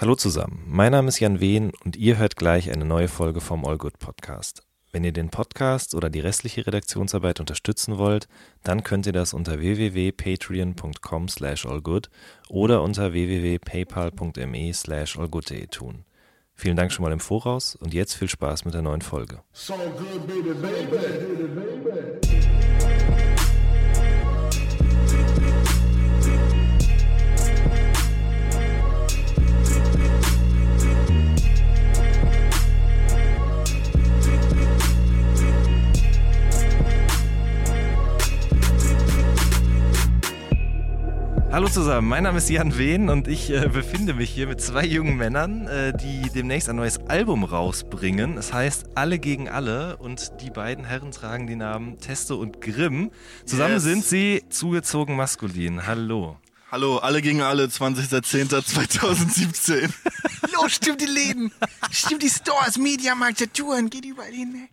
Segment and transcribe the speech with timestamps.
[0.00, 3.64] Hallo zusammen, mein Name ist Jan Wehn und ihr hört gleich eine neue Folge vom
[3.64, 4.62] All Good Podcast.
[4.92, 8.28] Wenn ihr den Podcast oder die restliche Redaktionsarbeit unterstützen wollt,
[8.62, 12.10] dann könnt ihr das unter www.patreon.com slash allgood
[12.48, 16.04] oder unter www.paypal.me slash allgood.de tun.
[16.54, 19.42] Vielen Dank schon mal im Voraus und jetzt viel Spaß mit der neuen Folge.
[19.52, 22.37] So good, baby, baby.
[41.50, 44.84] Hallo zusammen, mein Name ist Jan Wehn und ich äh, befinde mich hier mit zwei
[44.84, 48.36] jungen Männern, äh, die demnächst ein neues Album rausbringen.
[48.36, 53.10] Es heißt Alle gegen Alle und die beiden Herren tragen die Namen Testo und Grimm.
[53.46, 53.82] Zusammen yes.
[53.82, 55.86] sind sie zugezogen maskulin.
[55.86, 56.36] Hallo.
[56.70, 59.88] Hallo, alle gegen alle, 20.10.2017.
[60.52, 61.50] Los, stimmt die Läden,
[61.90, 64.68] stimmt die Stores, Mediamarkt, Touren, geht überall hin.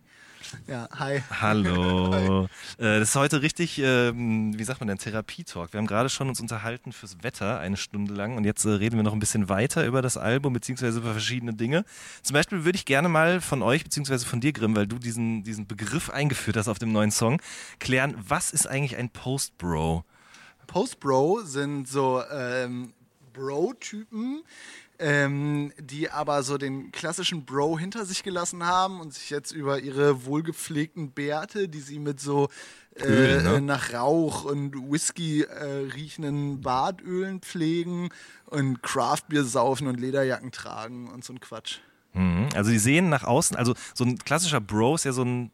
[0.66, 1.22] Ja, hi.
[1.30, 2.48] Hallo.
[2.78, 5.72] Äh, das ist heute richtig, ähm, wie sagt man denn, Therapietalk.
[5.72, 8.96] Wir haben gerade schon uns unterhalten fürs Wetter eine Stunde lang und jetzt äh, reden
[8.96, 11.84] wir noch ein bisschen weiter über das Album beziehungsweise über verschiedene Dinge.
[12.22, 15.42] Zum Beispiel würde ich gerne mal von euch beziehungsweise von dir, Grimm, weil du diesen,
[15.42, 17.40] diesen Begriff eingeführt hast auf dem neuen Song,
[17.78, 20.04] klären, was ist eigentlich ein Post-Bro?
[20.66, 22.92] Post-Bro sind so ähm,
[23.32, 24.42] Bro-Typen,
[24.98, 29.80] ähm, die aber so den klassischen Bro hinter sich gelassen haben und sich jetzt über
[29.80, 32.48] ihre wohlgepflegten Bärte, die sie mit so
[32.94, 33.60] äh, Öl, ne?
[33.60, 38.08] nach Rauch und Whisky äh, riechenden Badölen pflegen
[38.46, 41.78] und Craftbier saufen und Lederjacken tragen und so ein Quatsch.
[42.14, 42.48] Mhm.
[42.54, 45.50] Also die sehen nach außen, also so ein klassischer Bro ist ja so ein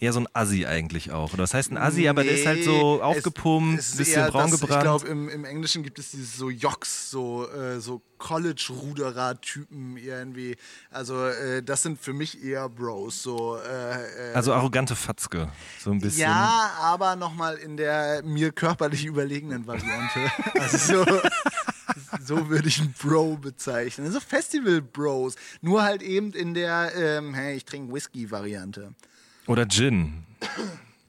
[0.00, 1.34] eher so ein Assi eigentlich auch.
[1.34, 4.50] Oder was heißt ein Assi, aber nee, der ist halt so aufgepumpt, es bisschen braun
[4.50, 4.80] das, gebrannt.
[4.80, 10.56] Ich glaube, im, im, Englischen gibt es diese so Jocks, so, äh, so College-Ruderer-Typen irgendwie.
[10.90, 13.22] Also äh, das sind für mich eher Bros.
[13.22, 16.22] So, äh, äh also arrogante Fatzke, so ein bisschen.
[16.22, 20.20] Ja, aber nochmal in der mir körperlich überlegenen Variante.
[20.58, 21.20] also so...
[22.24, 24.06] so würde ich einen Bro bezeichnen.
[24.06, 25.34] So also Festival-Bros.
[25.60, 28.94] Nur halt eben in der, ähm, hey, ich trinke Whisky-Variante.
[29.50, 30.12] Oder Gin.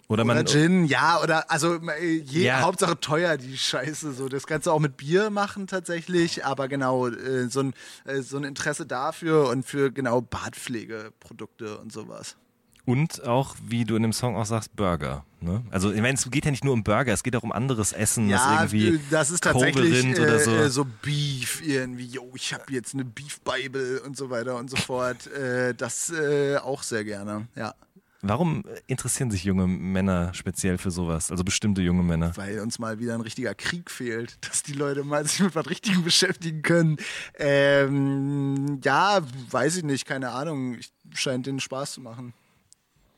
[0.07, 2.61] Oder, oder Gin, ja, oder also äh, je, ja.
[2.61, 4.13] Hauptsache teuer, die Scheiße.
[4.13, 4.29] So.
[4.29, 7.73] Das kannst du auch mit Bier machen tatsächlich, aber genau, äh, so, ein,
[8.05, 12.35] äh, so ein Interesse dafür und für genau Badpflegeprodukte und sowas.
[12.83, 15.23] Und auch, wie du in dem Song auch sagst, Burger.
[15.39, 15.63] Ne?
[15.69, 17.93] Also ich meine, es geht ja nicht nur um Burger, es geht auch um anderes
[17.93, 20.51] Essen, ja, was irgendwie das ist tatsächlich äh, oder so.
[20.51, 24.69] Äh, so Beef irgendwie, yo, ich habe jetzt eine Beef Bible und so weiter und
[24.69, 25.27] so fort.
[25.27, 27.75] Äh, das äh, auch sehr gerne, ja.
[28.23, 31.31] Warum interessieren sich junge Männer speziell für sowas?
[31.31, 32.35] Also bestimmte junge Männer?
[32.37, 35.69] Weil uns mal wieder ein richtiger Krieg fehlt, dass die Leute mal sich mit was
[35.69, 36.97] Richtigem beschäftigen können.
[37.37, 40.77] Ähm, ja, weiß ich nicht, keine Ahnung.
[41.13, 42.33] Scheint denen Spaß zu machen.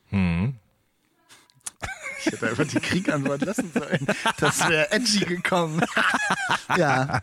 [0.08, 0.54] Hm.
[2.24, 4.06] Ich hätte einfach die Kriegantwort lassen sollen.
[4.38, 5.82] Das wäre edgy gekommen.
[6.76, 7.22] ja.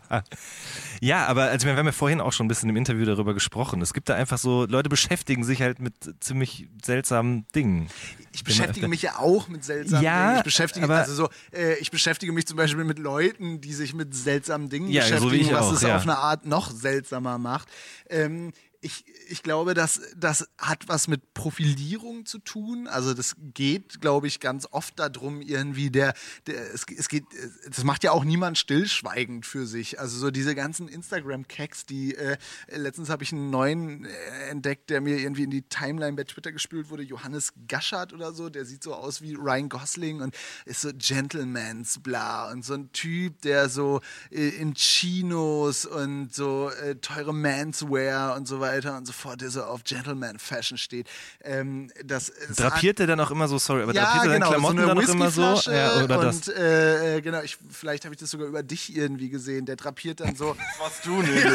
[1.00, 3.82] Ja, aber also wir haben ja vorhin auch schon ein bisschen im Interview darüber gesprochen.
[3.82, 7.88] Es gibt da einfach so, Leute beschäftigen sich halt mit ziemlich seltsamen Dingen.
[8.32, 10.38] Ich beschäftige mich ja auch mit seltsamen ja, Dingen.
[10.38, 13.94] Ich beschäftige, aber, also so, äh, ich beschäftige mich zum Beispiel mit Leuten, die sich
[13.94, 15.96] mit seltsamen Dingen ja, beschäftigen, so was auch, es ja.
[15.96, 17.68] auf eine Art noch seltsamer macht.
[18.08, 22.88] Ähm, ich, ich glaube, dass das hat was mit Profilierung zu tun.
[22.88, 26.14] Also das geht, glaube ich, ganz oft darum, irgendwie der,
[26.48, 27.24] der es, es geht,
[27.64, 30.00] das macht ja auch niemand stillschweigend für sich.
[30.00, 35.00] Also so diese ganzen Instagram-Cacks, die äh, letztens habe ich einen neuen äh, entdeckt, der
[35.00, 38.82] mir irgendwie in die Timeline bei Twitter gespült wurde, Johannes Gaschert oder so, der sieht
[38.82, 43.68] so aus wie Ryan Gosling und ist so Gentlemans bla und so ein Typ, der
[43.68, 44.00] so
[44.30, 49.40] äh, in Chinos und so äh, teure Manswear und so weiter weiter und so fort,
[49.40, 51.08] der so auf Gentleman Fashion steht.
[51.42, 54.78] Ähm, das, drapiert er dann auch immer so, sorry, aber ja, drapiert er genau, Klamotten
[54.78, 55.70] so dann auch immer so?
[55.70, 56.48] Ja, oder und, das?
[56.48, 59.66] Äh, genau, ich, vielleicht habe ich das sogar über dich irgendwie gesehen.
[59.66, 60.56] Der drapiert dann so.
[60.78, 61.46] Was du nicht.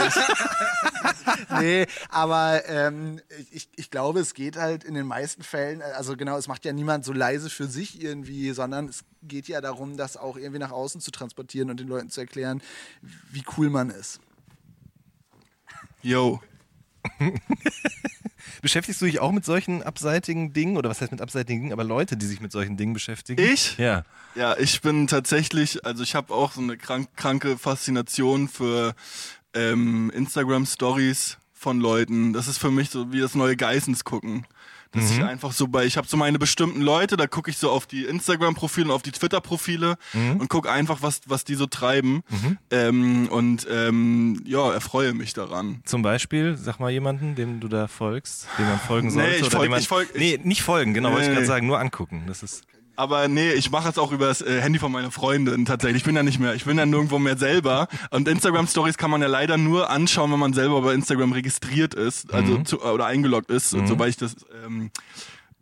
[1.60, 3.20] nee, aber ähm,
[3.52, 6.74] ich, ich glaube, es geht halt in den meisten Fällen, also genau, es macht ja
[6.74, 10.72] niemand so leise für sich irgendwie, sondern es geht ja darum, das auch irgendwie nach
[10.72, 12.62] außen zu transportieren und den Leuten zu erklären,
[13.32, 14.20] wie cool man ist.
[16.02, 16.42] Yo.
[18.62, 20.78] Beschäftigst du dich auch mit solchen abseitigen Dingen?
[20.78, 21.74] Oder was heißt mit abseitigen Dingen?
[21.74, 23.42] Aber Leute, die sich mit solchen Dingen beschäftigen?
[23.42, 23.78] Ich?
[23.78, 24.04] Ja.
[24.36, 28.96] Ja, ich bin tatsächlich, also ich habe auch so eine krank, kranke Faszination für
[29.54, 32.34] ähm, Instagram-Stories von Leuten.
[32.34, 34.46] Das ist für mich so wie das neue Geissens gucken.
[34.92, 35.18] Dass mhm.
[35.18, 37.86] ich einfach so bei, ich habe so meine bestimmten Leute, da gucke ich so auf
[37.86, 40.38] die Instagram-Profile und auf die Twitter-Profile mhm.
[40.38, 42.24] und gucke einfach, was, was die so treiben.
[42.30, 42.58] Mhm.
[42.72, 45.82] Ähm, und ähm, ja, erfreue mich daran.
[45.86, 49.30] Zum Beispiel, sag mal jemanden, dem du da folgst, dem man folgen sollte.
[49.30, 51.80] Nee, ich folg, ich folg, nee, nicht folgen, genau, nee, wollte ich gerade sagen, nur
[51.80, 52.24] angucken.
[52.28, 52.64] Das ist
[52.98, 56.02] aber nee, ich mache es auch über das äh, Handy von meiner Freundin tatsächlich.
[56.02, 57.88] Ich bin da nicht mehr, ich bin da nirgendwo mehr selber.
[58.10, 61.94] Und Instagram Stories kann man ja leider nur anschauen, wenn man selber bei Instagram registriert
[61.94, 62.66] ist, also mhm.
[62.66, 63.86] zu, oder eingeloggt ist, mhm.
[63.88, 64.36] soweit ich das
[64.66, 64.90] ähm,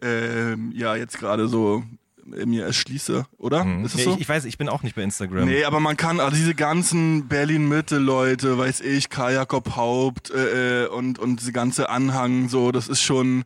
[0.01, 1.83] ähm, ja jetzt gerade so
[2.25, 3.65] mir erschließe, oder?
[3.65, 3.85] Mhm.
[3.85, 4.13] Ist das nee, so?
[4.15, 5.45] Ich, ich, weiß, ich bin auch nicht bei Instagram.
[5.45, 10.87] Nee, aber man kann, also diese ganzen Berlin-Mitte-Leute, weiß ich, Karl Jakob Haupt äh, äh,
[10.87, 13.43] und, und diese ganze Anhang, so, das ist schon,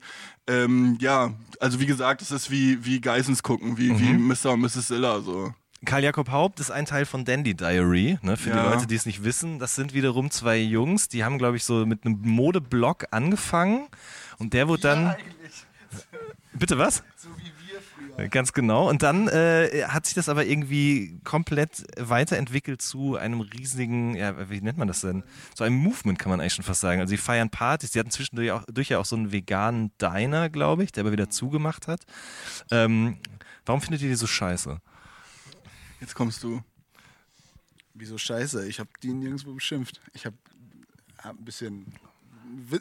[0.47, 4.00] ähm, ja, also wie gesagt, es ist wie, wie Geissens gucken, wie, mhm.
[4.00, 4.54] wie Mr.
[4.54, 4.88] und Mrs.
[4.88, 5.54] Zilla, so.
[5.86, 8.64] Karl Jakob Haupt ist ein Teil von Dandy Diary, ne, für ja.
[8.64, 9.60] die Leute, die es nicht wissen.
[9.60, 13.88] Das sind wiederum zwei Jungs, die haben, glaube ich, so mit einem Modeblog angefangen
[14.40, 15.04] und der wurde dann.
[15.04, 15.18] Ja,
[16.54, 17.04] Bitte was?
[17.16, 17.52] So wie
[18.30, 18.90] Ganz genau.
[18.90, 24.62] Und dann äh, hat sich das aber irgendwie komplett weiterentwickelt zu einem riesigen, ja, wie
[24.62, 25.24] nennt man das denn?
[25.56, 27.00] Zu einem Movement kann man eigentlich schon fast sagen.
[27.00, 27.92] Also sie feiern Partys.
[27.92, 31.12] Die hatten zwischendurch auch, durch ja auch so einen veganen Diner, glaube ich, der aber
[31.12, 32.02] wieder zugemacht hat.
[32.72, 33.18] Ähm,
[33.66, 34.80] warum findet ihr die so scheiße?
[36.02, 36.62] Jetzt kommst du.
[37.94, 38.68] Wieso scheiße?
[38.68, 40.00] Ich habe die nirgendwo beschimpft.
[40.14, 40.38] Ich habe
[41.22, 41.94] hab ein bisschen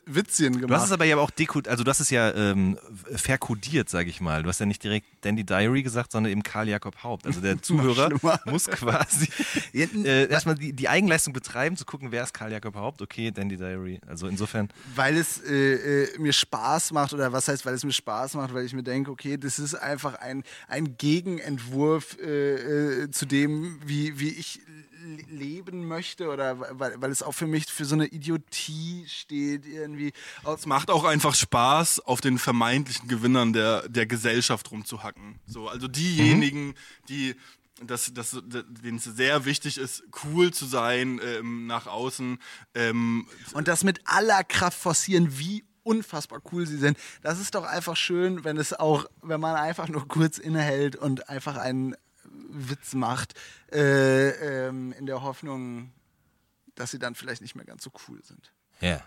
[0.07, 0.71] Witzchen gemacht.
[0.71, 2.79] Du hast es aber ja auch dekodiert, also hast es ja ähm,
[3.15, 4.43] verkodiert, sage ich mal.
[4.43, 7.27] Du hast ja nicht direkt Dandy Diary gesagt, sondern eben Karl Jakob Haupt.
[7.27, 8.11] Also der Zuhörer
[8.47, 9.29] muss quasi
[9.73, 13.03] äh, erstmal die, die, Eigenleistung betreiben, zu gucken, wer ist Karl Jakob Haupt.
[13.03, 14.01] Okay, Dandy Diary.
[14.07, 14.69] Also insofern.
[14.95, 18.55] Weil es äh, äh, mir Spaß macht, oder was heißt, weil es mir Spaß macht,
[18.55, 23.81] weil ich mir denke, okay, das ist einfach ein, ein Gegenentwurf äh, äh zu dem,
[23.85, 24.61] wie, wie ich
[25.29, 30.13] leben möchte oder weil, weil es auch für mich für so eine Idiotie steht irgendwie.
[30.45, 35.39] Es macht auch einfach Spaß, auf den vermeintlichen Gewinnern der, der Gesellschaft rumzuhacken.
[35.47, 36.75] So, also diejenigen, mhm.
[37.09, 37.35] die
[37.81, 42.39] dass, dass, denen es sehr wichtig ist, cool zu sein ähm, nach außen.
[42.75, 46.99] Ähm, und das mit aller Kraft forcieren, wie unfassbar cool sie sind.
[47.23, 51.29] Das ist doch einfach schön, wenn es auch, wenn man einfach nur kurz innehält und
[51.29, 51.95] einfach einen
[52.49, 53.35] Witz macht,
[53.73, 55.93] äh, ähm, in der Hoffnung,
[56.75, 58.53] dass sie dann vielleicht nicht mehr ganz so cool sind.
[58.81, 59.01] Ja.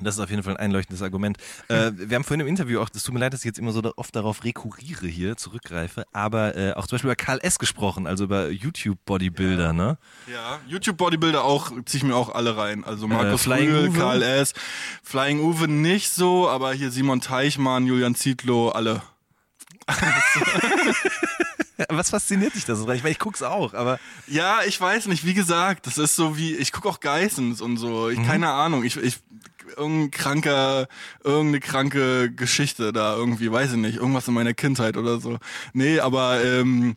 [0.00, 1.38] Das ist auf jeden Fall ein einleuchtendes Argument.
[1.66, 3.72] Äh, wir haben vorhin im Interview auch, das tut mir leid, dass ich jetzt immer
[3.72, 7.58] so oft darauf rekurriere hier, zurückgreife, aber äh, auch zum Beispiel über Karl S.
[7.58, 9.72] gesprochen, also über YouTube-Bodybuilder, ja.
[9.72, 9.98] ne?
[10.32, 12.84] Ja, YouTube-Bodybuilder auch, ziehe ich mir auch alle rein.
[12.84, 14.54] Also Markus äh, Rühl, Karl S.,
[15.02, 19.02] Flying Uwe nicht so, aber hier Simon Teichmann, Julian Zietlow, alle.
[21.88, 22.96] Was fasziniert dich da so dran?
[22.96, 23.98] Ich meine, ich guck's auch, aber.
[24.26, 27.76] Ja, ich weiß nicht, wie gesagt, das ist so wie, ich gucke auch Geissens und
[27.76, 28.08] so.
[28.08, 28.26] Ich, mhm.
[28.26, 28.84] Keine Ahnung.
[28.84, 29.18] Ich, ich,
[29.76, 30.88] irgendein kranker,
[31.24, 35.38] irgendeine kranke Geschichte da irgendwie, weiß ich nicht, irgendwas in meiner Kindheit oder so.
[35.72, 36.96] Nee, aber ähm,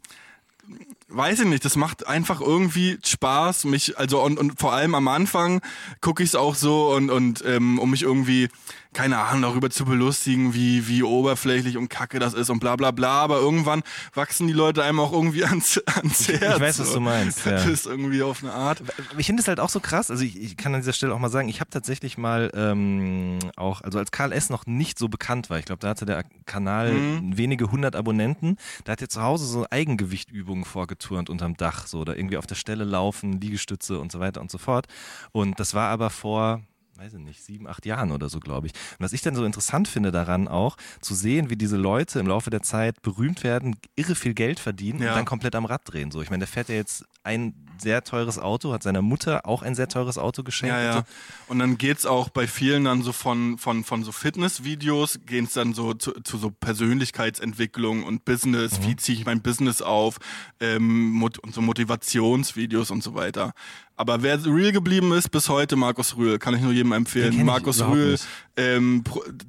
[1.08, 5.08] weiß ich nicht, das macht einfach irgendwie Spaß, mich, also und, und vor allem am
[5.08, 5.62] Anfang
[6.02, 8.50] gucke ich es auch so und, und ähm, um mich irgendwie
[8.96, 12.92] keine Ahnung, darüber zu belustigen, wie, wie oberflächlich und kacke das ist und bla bla
[12.92, 13.84] bla, aber irgendwann
[14.14, 16.42] wachsen die Leute einem auch irgendwie ans, ans Herz.
[16.42, 17.46] Ich, ich weiß, was du meinst.
[17.46, 17.52] Ja.
[17.52, 18.82] Das ist irgendwie auf eine Art.
[19.18, 21.20] Ich finde es halt auch so krass, also ich, ich kann an dieser Stelle auch
[21.20, 24.50] mal sagen, ich habe tatsächlich mal ähm, auch, also als Karl S.
[24.50, 27.38] noch nicht so bekannt war, ich glaube, da hatte der Kanal mhm.
[27.38, 28.56] wenige hundert Abonnenten,
[28.86, 32.56] da hat er zu Hause so Eigengewichtübungen vorgeturnt unterm Dach, so, oder irgendwie auf der
[32.56, 34.88] Stelle laufen, Liegestütze und so weiter und so fort.
[35.34, 36.62] Und das war aber vor
[36.98, 38.74] weiß ich nicht, sieben, acht Jahren oder so, glaube ich.
[38.74, 42.28] Und was ich dann so interessant finde daran auch, zu sehen, wie diese Leute im
[42.28, 45.10] Laufe der Zeit berühmt werden, irre viel Geld verdienen ja.
[45.10, 46.12] und dann komplett am Rad drehen.
[46.12, 49.62] So, ich meine, der fährt ja jetzt ein sehr teures Auto, hat seiner Mutter auch
[49.62, 50.74] ein sehr teures Auto geschenkt.
[50.74, 51.04] Ja, ja.
[51.48, 55.74] Und dann geht's auch bei vielen dann so von, von, von so Fitnessvideos, geht's dann
[55.74, 58.88] so zu, zu so Persönlichkeitsentwicklung und Business, mhm.
[58.88, 60.20] wie ziehe ich mein Business auf,
[60.60, 63.54] ähm, und so Motivationsvideos und so weiter.
[63.98, 67.46] Aber wer real geblieben ist bis heute, Markus Rühl, kann ich nur jedem empfehlen.
[67.46, 68.18] Markus Rühl,
[68.58, 69.04] ähm,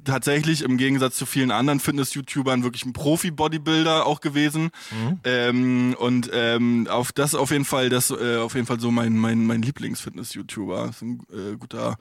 [0.04, 4.70] tatsächlich im Gegensatz zu vielen anderen Fitness-YouTubern wirklich ein Profi-Bodybuilder auch gewesen.
[4.90, 5.20] Mhm.
[5.24, 9.16] Ähm, und ähm, auf das auf jeden Fall, das äh, auf jeden Fall so mein
[9.16, 10.90] mein mein Lieblings-Fitness-YouTuber.
[10.90, 11.96] Ist ein äh, guter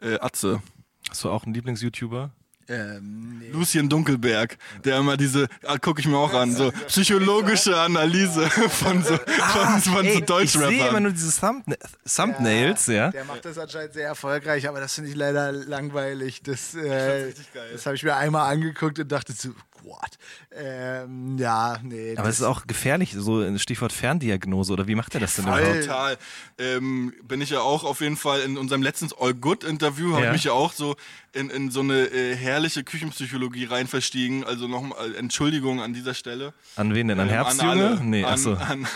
[0.00, 0.62] äh, Atze.
[1.10, 2.30] Hast du auch einen Lieblings-YouTuber?
[2.70, 3.50] Ähm, nee.
[3.50, 9.02] Lucien Dunkelberg, der immer diese, ah, gucke ich mir auch an, so psychologische Analyse von
[9.02, 10.70] so, ah, von, von ey, so Deutschrappern.
[10.70, 14.68] Ich sehe immer nur diese Thumbna Thumbnails, ja, ja, Der macht das anscheinend sehr erfolgreich,
[14.68, 16.42] aber das finde ich leider langweilig.
[16.44, 19.50] Das, äh, das, das habe ich mir einmal angeguckt und dachte so,
[19.80, 20.18] Squad.
[20.52, 22.16] Ähm, ja, nee.
[22.16, 25.44] Aber es ist auch gefährlich, so ein Stichwort Ferndiagnose, oder wie macht er das denn
[25.44, 25.80] überhaupt?
[25.82, 26.18] Total.
[26.58, 30.24] Ähm, bin ich ja auch auf jeden Fall in unserem letzten All Good Interview, habe
[30.24, 30.30] ja.
[30.30, 30.96] ich mich ja auch so
[31.32, 34.44] in, in so eine äh, herrliche Küchenpsychologie rein verstiegen.
[34.44, 36.52] Also nochmal äh, Entschuldigung an dieser Stelle.
[36.76, 37.20] An wen denn?
[37.20, 37.72] An ähm, Herbstjunge?
[37.72, 38.54] An alle, nee, achso.
[38.54, 38.86] An,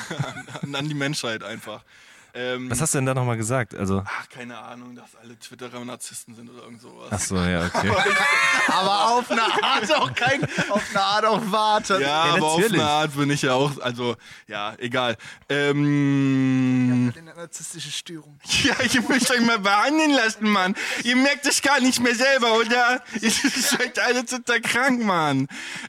[0.62, 1.82] an, an, die Menschheit einfach.
[2.36, 3.76] Ähm, Was hast du denn da nochmal gesagt?
[3.76, 7.08] Also ach, keine Ahnung, dass alle Twitterer Narzissten sind oder irgend sowas.
[7.10, 7.92] Ach so, ja, okay.
[8.74, 11.94] aber auf eine Art auch kein, auf eine Art auch warte.
[11.94, 14.16] Ja, ja aber auf eine Art bin ich ja auch, also,
[14.46, 15.16] ja, egal.
[15.48, 18.38] Ähm, ja, eine narzisstische Störung.
[18.64, 20.74] Ja, ich möchte euch mal behandeln lassen, Mann.
[21.02, 23.02] Ihr merkt es gar nicht mehr selber, oder?
[23.20, 25.48] Ihr seid alle total krank, Mann.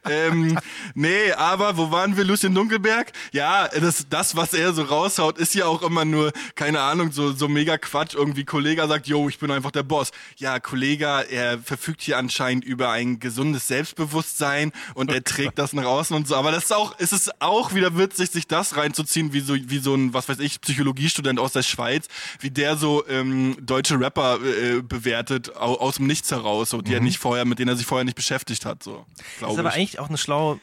[0.10, 0.60] ähm,
[0.94, 2.26] nee, aber wo waren wir?
[2.26, 3.14] Lucien Dunkelberg?
[3.32, 7.32] Ja, das, das, was er so raushaut, ist ja auch immer nur keine Ahnung, so,
[7.32, 8.14] so mega Quatsch.
[8.14, 10.12] Irgendwie Kollege sagt, yo, ich bin einfach der Boss.
[10.38, 15.86] Ja, Kollege, er verfügt hier anscheinend über ein gesundes Selbstbewusstsein und er trägt das nach
[15.86, 16.36] außen und so.
[16.36, 19.80] Aber das ist auch, ist es auch wieder witzig, sich das reinzuziehen, wie so, wie
[19.80, 22.08] so ein, was weiß ich, Psychologiestudent aus der Schweiz,
[22.40, 26.92] wie der so ähm, deutsche Rapper äh, bewertet, aus, aus dem Nichts heraus, so, die
[26.92, 26.98] mhm.
[26.98, 28.84] er nicht vorher, mit denen er sich vorher nicht beschäftigt hat.
[28.84, 29.06] So,
[29.40, 30.60] das ist aber eigentlich auch eine schlaue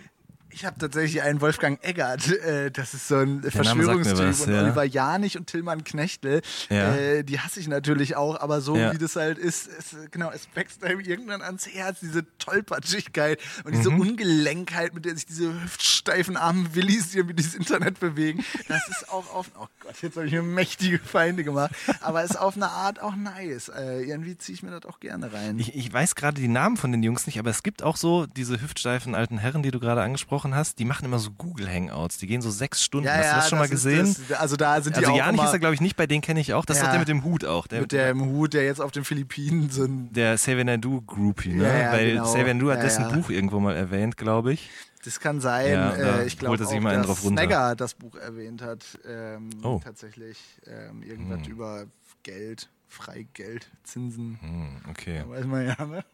[0.52, 4.62] ich habe tatsächlich einen Wolfgang Eggert, äh, das ist so ein Verschwörungstyp was, und ja.
[4.62, 6.94] Oliver Janich und Tillmann Knechtel, ja.
[6.94, 8.92] äh, die hasse ich natürlich auch, aber so ja.
[8.92, 13.74] wie das halt ist, ist genau, es wächst einem irgendwann ans Herz, diese Tollpatschigkeit und
[13.74, 14.00] diese mhm.
[14.00, 19.08] Ungelenkheit, mit der sich diese hüftsteifen armen Willis hier mit dieses Internet bewegen, das ist
[19.10, 22.68] auch auf, oh Gott, jetzt habe ich mir mächtige Feinde gemacht, aber ist auf eine
[22.68, 23.68] Art auch nice.
[23.68, 25.58] Äh, irgendwie ziehe ich mir das auch gerne rein.
[25.58, 28.26] Ich, ich weiß gerade die Namen von den Jungs nicht, aber es gibt auch so
[28.26, 31.68] diese hüftsteifen alten Herren, die du gerade angesprochen angesprochen hast, die machen immer so Google
[31.68, 32.18] Hangouts.
[32.18, 33.06] Die gehen so sechs Stunden.
[33.06, 34.16] Ja, hast du das schon das mal gesehen?
[34.28, 36.20] Das, also da sind die also auch Janich ist er, glaube ich, nicht, bei denen
[36.20, 36.64] kenne ich auch.
[36.64, 37.66] Das ja, ist doch der mit dem Hut auch.
[37.66, 40.14] Der mit dem Hut, der jetzt auf den Philippinen sind.
[40.14, 41.64] Der Xavier Naidu Groupie, ne?
[41.64, 42.24] Ja, Weil genau.
[42.24, 44.70] Xavier Naidu hat dessen Buch irgendwo mal erwähnt, glaube ich.
[45.04, 45.72] Das kann sein.
[45.72, 48.84] Ja, äh, ich glaube dass Snagger das Buch erwähnt hat.
[49.04, 49.80] Ähm, oh.
[49.82, 51.52] Tatsächlich ähm, irgendwas hm.
[51.52, 51.86] über
[52.22, 52.68] Geld.
[52.92, 54.38] Freigeld, Zinsen.
[54.42, 55.24] Hm, okay.
[55.26, 56.04] weiß man ja, ne?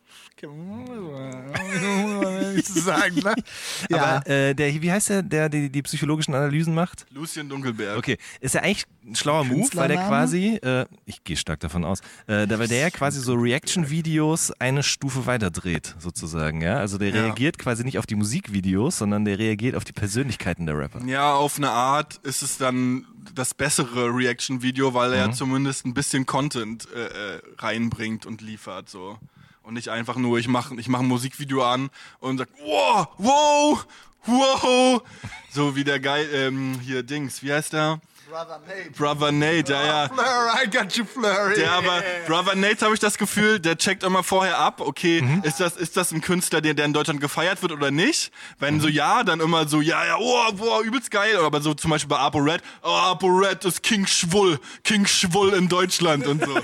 [2.55, 3.35] nicht zu sagen, ne?
[3.91, 3.97] Ja.
[3.97, 7.05] Aber äh, der, wie heißt der, der die, die psychologischen Analysen macht?
[7.11, 7.99] Lucien Dunkelberg.
[7.99, 8.17] Okay.
[8.41, 12.01] Ist ja eigentlich ein schlauer Move, weil der quasi, äh, ich gehe stark davon aus,
[12.29, 16.77] äh, da, weil der ja quasi so Reaction-Videos eine Stufe weiter dreht, sozusagen, ja?
[16.77, 17.23] Also der ja.
[17.25, 21.05] reagiert quasi nicht auf die Musikvideos, sondern der reagiert auf die Persönlichkeiten der Rapper.
[21.07, 25.33] Ja, auf eine Art ist es dann das bessere Reaction-Video, weil er mhm.
[25.33, 29.19] zumindest ein bisschen Content äh, äh, reinbringt und liefert, so.
[29.63, 33.87] Und nicht einfach nur, ich mache ich mach ein Musikvideo an und sag, wow, wow,
[34.25, 35.03] wow.
[35.51, 38.01] So wie der Geil, ähm, hier Dings, wie heißt der?
[38.29, 38.91] Brother Nate.
[38.91, 40.09] Brother Nate, ja, ja.
[40.09, 41.55] Fleur, I got you, Fleur.
[41.55, 45.43] Der aber, Brother Nate habe ich das Gefühl, der checkt immer vorher ab, okay, mhm.
[45.45, 48.31] ist, das, ist das ein Künstler, der, der in Deutschland gefeiert wird oder nicht?
[48.59, 48.81] Wenn mhm.
[48.81, 51.39] so ja, dann immer so, ja, ja, oh, boah, übelst geil.
[51.39, 55.55] Aber so zum Beispiel bei Apo Red, oh, Apo Red ist King Schwull, King Schwull
[55.55, 56.55] in Deutschland und so.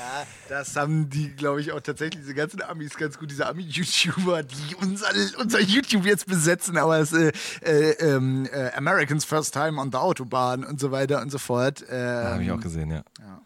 [0.00, 4.42] Ja, das haben die, glaube ich, auch tatsächlich, diese ganzen Amis ganz gut, diese Ami-YouTuber,
[4.44, 9.78] die unser, unser YouTube jetzt besetzen, aber es äh, äh, ähm, äh, Americans First Time
[9.78, 11.84] on the Autobahn und so weiter und so fort.
[11.90, 13.02] Ähm, habe ich auch gesehen, ja.
[13.18, 13.42] ja.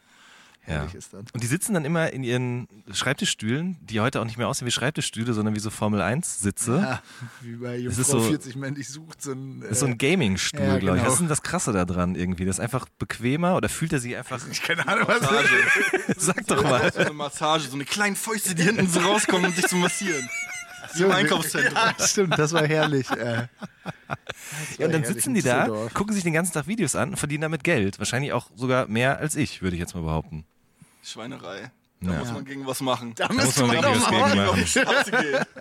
[0.67, 0.87] Ja.
[1.33, 4.71] Und die sitzen dann immer in ihren Schreibtischstühlen, die heute auch nicht mehr aussehen wie
[4.71, 6.77] Schreibtischstühle, sondern wie so Formel 1 Sitze.
[6.79, 7.03] Ja,
[7.43, 9.63] wie bei Jungfrau so, 40 männlich sucht so ein.
[9.63, 11.03] Äh, so ein Gaming-Stuhl, ja, glaube ich.
[11.03, 11.07] Genau.
[11.07, 12.47] Was ist denn das Krasse da dran irgendwie?
[12.47, 14.41] Das ist einfach bequemer oder fühlt er sich einfach.
[14.51, 15.55] Ich keine Ahnung, was Massage.
[16.17, 16.91] Sag doch mal.
[16.93, 20.29] So eine Massage, so eine kleine Fäuste, die hinten so rauskommen, um dich zu massieren.
[20.95, 21.75] So, Im Einkaufszentrum.
[21.75, 23.11] Ja, stimmt, das war herrlich.
[23.11, 23.49] Äh.
[24.79, 27.43] ja, und dann sitzen die da, gucken sich den ganzen Tag Videos an und verdienen
[27.43, 27.99] damit Geld.
[27.99, 30.45] Wahrscheinlich auch sogar mehr als ich, würde ich jetzt mal behaupten.
[31.05, 31.71] Schweinerei.
[32.01, 32.19] Da ja.
[32.19, 33.15] muss man gegen was machen.
[33.15, 35.47] Da, da muss man gegen was gegen machen.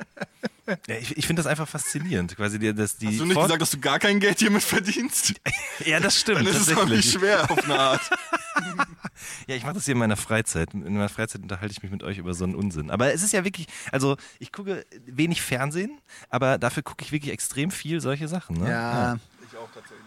[0.87, 2.37] Ja, ich, ich finde das einfach faszinierend.
[2.37, 5.33] Quasi die, dass die Hast du nicht gesagt, dass du gar kein Geld hiermit verdienst?
[5.85, 6.39] ja, das stimmt.
[6.39, 8.09] Dann ist es auch nicht schwer auf eine Art.
[9.47, 10.73] ja, ich mache das hier in meiner Freizeit.
[10.73, 12.91] In meiner Freizeit unterhalte ich mich mit euch über so einen Unsinn.
[12.91, 17.33] Aber es ist ja wirklich, also ich gucke wenig Fernsehen, aber dafür gucke ich wirklich
[17.33, 18.55] extrem viel solche Sachen.
[18.55, 18.69] Ne?
[18.69, 18.91] Ja.
[18.91, 19.19] ja.
[19.45, 20.03] Ich auch tatsächlich.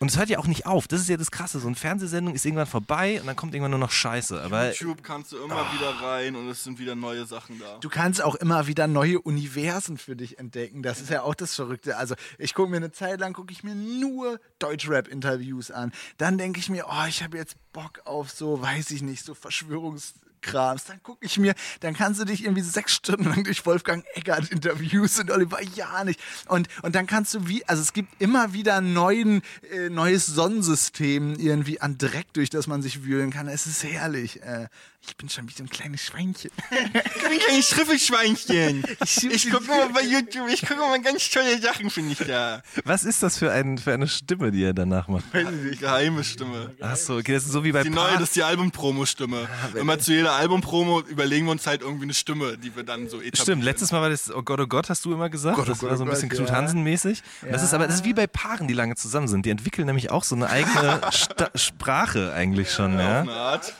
[0.00, 0.86] Und es hört ja auch nicht auf.
[0.86, 1.58] Das ist ja das Krasse.
[1.58, 4.40] So eine Fernsehsendung ist irgendwann vorbei und dann kommt irgendwann nur noch Scheiße.
[4.40, 5.74] Aber YouTube kannst du immer oh.
[5.74, 7.78] wieder rein und es sind wieder neue Sachen da.
[7.78, 10.84] Du kannst auch immer wieder neue Universen für dich entdecken.
[10.84, 11.96] Das ist ja auch das Verrückte.
[11.96, 15.92] Also ich gucke mir eine Zeit lang, gucke ich mir nur Deutschrap-Interviews an.
[16.16, 19.34] Dann denke ich mir, oh, ich habe jetzt Bock auf so, weiß ich nicht, so
[19.34, 23.64] Verschwörungs kramst, dann gucke ich mir, dann kannst du dich irgendwie sechs Stunden lang durch
[23.66, 26.16] Wolfgang Eckert Interviews und Oliver Janich
[26.46, 29.42] und, und dann kannst du wie, also es gibt immer wieder neuen,
[29.72, 33.48] äh, neues Sonnensystem irgendwie an Dreck, durch das man sich wühlen kann.
[33.48, 34.42] Es ist herrlich.
[34.42, 34.68] Äh,
[35.06, 36.50] ich bin schon wie so ein kleines Schweinchen.
[36.70, 38.84] ich bin ein kleines Schriffelschweinchen.
[39.02, 42.62] Ich, ich gucke mal bei YouTube, ich gucke mal ganz tolle Sachen, finde ich da.
[42.84, 45.32] Was ist das für, ein, für eine Stimme, die er danach macht?
[45.32, 46.74] Weiß ich nicht, geheime Stimme.
[46.80, 49.48] Achso, okay, das ist so wie bei die neue, das ist die Album-Promo-Stimme.
[49.74, 53.08] Ja, Immer zu jeder Album-Promo überlegen wir uns halt irgendwie eine Stimme, die wir dann
[53.08, 53.36] so etablieren.
[53.36, 55.56] Stimmt, letztes Mal war das Oh Gott, oh Gott, hast du immer gesagt.
[55.56, 57.22] Gott, oh das Gott, war so ein oh bisschen Knut Hansen-mäßig.
[57.42, 57.52] Ja.
[57.52, 59.46] Das ist aber das ist wie bei Paaren, die lange zusammen sind.
[59.46, 61.00] Die entwickeln nämlich auch so eine eigene
[61.54, 62.98] Sprache eigentlich schon.
[62.98, 63.24] Ja, ja.
[63.24, 63.74] Auf eine Art.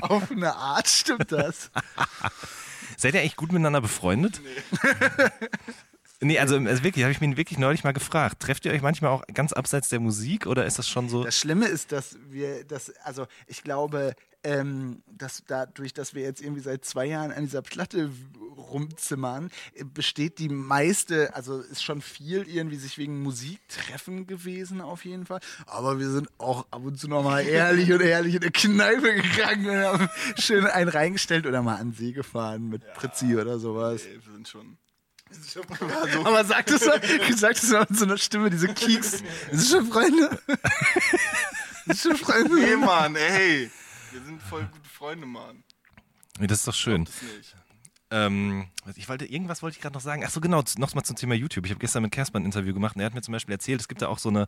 [0.02, 1.70] Auf eine Art stimmt das.
[2.96, 4.40] Seid ihr eigentlich gut miteinander befreundet?
[4.42, 4.80] Nee.
[6.22, 8.40] Nee, also, also wirklich, habe ich mich wirklich neulich mal gefragt.
[8.40, 11.24] Trefft ihr euch manchmal auch ganz abseits der Musik oder ist das schon so?
[11.24, 16.42] Das Schlimme ist, dass wir das, also ich glaube, ähm, dass dadurch, dass wir jetzt
[16.42, 18.10] irgendwie seit zwei Jahren an dieser Platte
[18.56, 19.50] rumzimmern,
[19.94, 25.24] besteht die meiste, also ist schon viel irgendwie sich wegen Musik treffen gewesen auf jeden
[25.26, 25.40] Fall.
[25.66, 29.70] Aber wir sind auch ab und zu nochmal ehrlich und ehrlich in der Kneipe gegangen
[29.70, 34.04] und haben schön einen reingestellt oder mal an See gefahren mit ja, Pritzi oder sowas.
[34.04, 34.76] Ey, wir sind schon
[36.24, 36.80] aber sagt es,
[37.38, 39.22] sagt es mal mit so einer Stimme, diese Kieks.
[39.50, 40.38] Das ist schon Freunde.
[41.86, 42.54] Das ist schon Freunde.
[42.54, 43.70] Nee, Mann, ey.
[44.12, 45.62] Wir sind voll gute Freunde, Mann.
[46.38, 47.08] Das ist doch schön.
[48.12, 50.24] Ähm, ich wollte, irgendwas wollte ich gerade noch sagen.
[50.26, 51.64] Ach so, genau, nochmal zum Thema YouTube.
[51.64, 53.80] Ich habe gestern mit Kerstin ein Interview gemacht und er hat mir zum Beispiel erzählt,
[53.80, 54.46] es gibt da auch so eine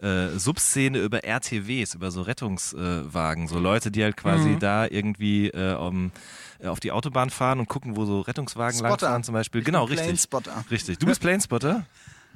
[0.00, 4.58] äh, Subszene über RTWs, über so Rettungswagen, äh, so Leute, die halt quasi mhm.
[4.58, 6.12] da irgendwie äh, um,
[6.58, 8.90] äh, auf die Autobahn fahren und gucken, wo so Rettungswagen Spotter.
[8.90, 9.60] langfahren zum Beispiel.
[9.60, 10.06] Ich genau, richtig.
[10.06, 10.64] Planespotter.
[10.70, 10.98] Richtig.
[10.98, 11.86] Du bist Planespotter?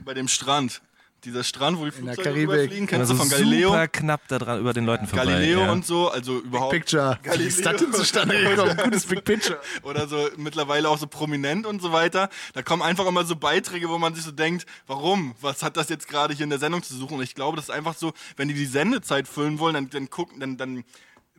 [0.04, 0.80] Bei dem Strand
[1.24, 3.70] dieser Strand, wo die Flugzeuge überfliegen, kennst also du von Galileo?
[3.70, 5.24] Super knapp da dran über den Leuten vorbei.
[5.24, 5.72] Galileo ja.
[5.72, 6.72] und so, also überhaupt.
[6.72, 7.18] Big Picture.
[7.22, 7.44] Galileo.
[7.44, 8.76] Wie ist das denn zustande gekommen?
[8.76, 9.60] Gutes Big Picture.
[9.82, 12.28] Oder so mittlerweile auch so prominent und so weiter.
[12.54, 15.34] Da kommen einfach immer so Beiträge, wo man sich so denkt, warum?
[15.40, 17.18] Was hat das jetzt gerade hier in der Sendung zu suchen?
[17.18, 20.10] Und ich glaube, das ist einfach so, wenn die die Sendezeit füllen wollen, dann, dann
[20.10, 20.84] gucken, dann, dann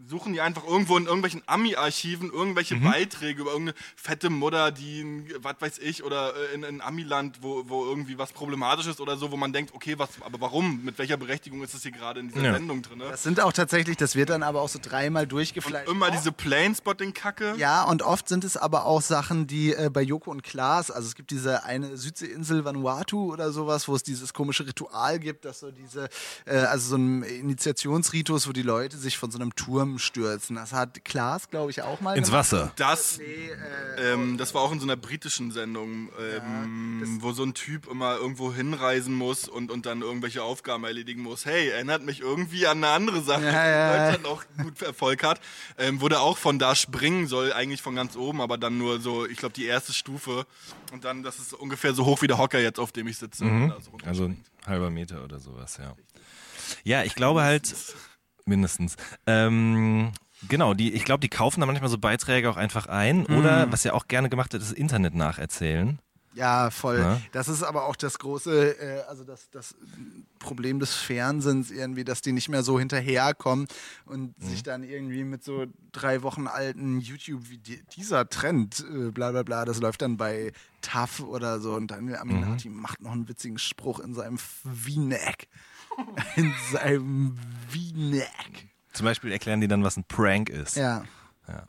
[0.07, 2.83] suchen die einfach irgendwo in irgendwelchen Ami-Archiven irgendwelche mhm.
[2.83, 7.39] Beiträge über irgendeine fette Mutter, die, in, was weiß ich, oder äh, in, in Amiland,
[7.41, 10.83] wo, wo irgendwie was problematisch ist oder so, wo man denkt, okay, was, aber warum?
[10.83, 12.53] Mit welcher Berechtigung ist das hier gerade in dieser ja.
[12.53, 12.99] Sendung drin?
[12.99, 13.05] Ne?
[13.09, 15.87] Das sind auch tatsächlich, das wird dann aber auch so dreimal durchgefleißt.
[15.87, 17.55] Und immer diese Planespotting-Kacke.
[17.57, 21.07] Ja, und oft sind es aber auch Sachen, die äh, bei Joko und Klaas, also
[21.07, 25.59] es gibt diese eine Südseeinsel Vanuatu oder sowas, wo es dieses komische Ritual gibt, dass
[25.59, 26.09] so diese,
[26.45, 30.55] äh, also so ein Initiationsritus, wo die Leute sich von so einem Turm stürzen.
[30.55, 32.51] Das hat Klaas, glaube ich, auch mal Ins gemacht.
[32.51, 32.71] Wasser.
[32.75, 33.49] Das, nee,
[33.97, 37.53] äh, ähm, das war auch in so einer britischen Sendung, ähm, ja, wo so ein
[37.53, 41.45] Typ immer irgendwo hinreisen muss und, und dann irgendwelche Aufgaben erledigen muss.
[41.45, 43.91] Hey, erinnert mich irgendwie an eine andere Sache, ja, ja.
[43.91, 45.39] die Deutschland auch gut Erfolg hat.
[45.77, 49.01] Ähm, wo der auch von da springen soll, eigentlich von ganz oben, aber dann nur
[49.01, 50.45] so, ich glaube, die erste Stufe.
[50.91, 53.45] Und dann, das ist ungefähr so hoch wie der Hocker jetzt, auf dem ich sitze.
[53.45, 53.73] Mhm.
[54.05, 55.95] also ein halber Meter oder sowas, ja.
[56.83, 57.75] Ja, ich glaube halt
[58.45, 58.95] mindestens.
[59.25, 60.11] Ähm,
[60.49, 63.25] genau, die, ich glaube, die kaufen da manchmal so Beiträge auch einfach ein.
[63.27, 63.37] Mhm.
[63.37, 65.99] Oder, was ja auch gerne gemacht wird, ist Internet nacherzählen.
[66.35, 66.99] Ja, voll.
[66.99, 67.21] Ja?
[67.31, 69.75] Das ist aber auch das große, äh, also das, das
[70.39, 73.67] Problem des Fernsehens irgendwie, dass die nicht mehr so hinterherkommen
[74.05, 74.49] und mhm.
[74.49, 79.31] sich dann irgendwie mit so drei Wochen alten YouTube wie die, dieser Trend, äh, bla
[79.31, 80.51] bla bla, das läuft dann bei
[80.81, 82.81] TAF oder so und Daniel Aminati mhm.
[82.81, 85.47] macht noch einen witzigen Spruch in seinem V-Neck.
[86.35, 87.37] in seinem
[87.69, 88.69] V-Neck.
[88.93, 90.75] Zum Beispiel erklären die dann, was ein Prank ist.
[90.75, 91.03] Ja.
[91.47, 91.63] ja.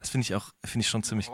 [0.00, 1.30] Das finde ich auch, finde ich schon ziemlich.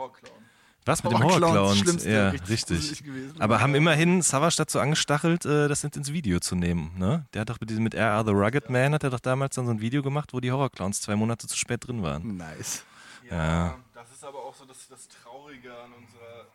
[0.85, 2.03] Was mit Horror dem Horrorclowns?
[2.03, 3.03] Ja, richtig.
[3.39, 6.91] Aber haben immerhin Savage dazu angestachelt, äh, das ins Video zu nehmen.
[6.97, 7.25] Ne?
[7.33, 8.25] Der hat doch mit diesem mit R.R.
[8.25, 11.01] The Rugged Man hat er doch damals dann so ein Video gemacht, wo die Horrorclowns
[11.01, 12.35] zwei Monate zu spät drin waren.
[12.35, 12.83] Nice.
[13.29, 13.77] Ja, ja.
[13.93, 16.47] das ist aber auch so das, das Traurige an unserer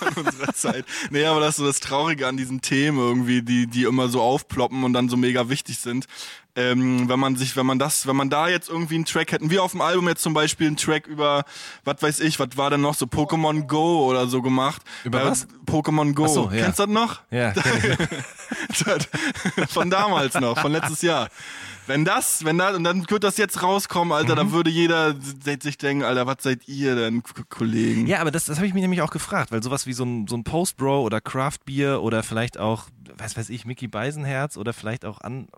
[0.00, 0.84] an unserer Zeit.
[1.10, 4.20] Nee, aber das ist so das Traurige an diesen Themen irgendwie, die, die immer so
[4.20, 6.06] aufploppen und dann so mega wichtig sind.
[6.56, 9.50] Ähm, wenn man sich, wenn man das, wenn man da jetzt irgendwie einen Track hätten,
[9.50, 11.44] wir auf dem Album jetzt zum Beispiel einen Track über,
[11.84, 14.82] was weiß ich, was war denn noch so Pokémon Go oder so gemacht?
[15.02, 15.48] Über äh, was?
[15.66, 16.28] Pokémon Go.
[16.28, 16.64] So, ja.
[16.64, 17.22] Kennst du das noch?
[17.30, 17.52] Ja.
[19.68, 21.28] von damals noch, von letztes Jahr.
[21.86, 24.36] Wenn das, wenn da, und dann wird das jetzt rauskommen, Alter, mhm.
[24.36, 25.14] dann würde jeder
[25.60, 28.06] sich denken, Alter, was seid ihr denn, Kollegen?
[28.06, 30.26] Ja, aber das, das habe ich mich nämlich auch gefragt, weil sowas wie so ein,
[30.26, 32.86] so ein Post-Bro oder Craft Beer oder vielleicht auch,
[33.18, 35.48] weiß weiß ich, Mickey Beisenherz oder vielleicht auch an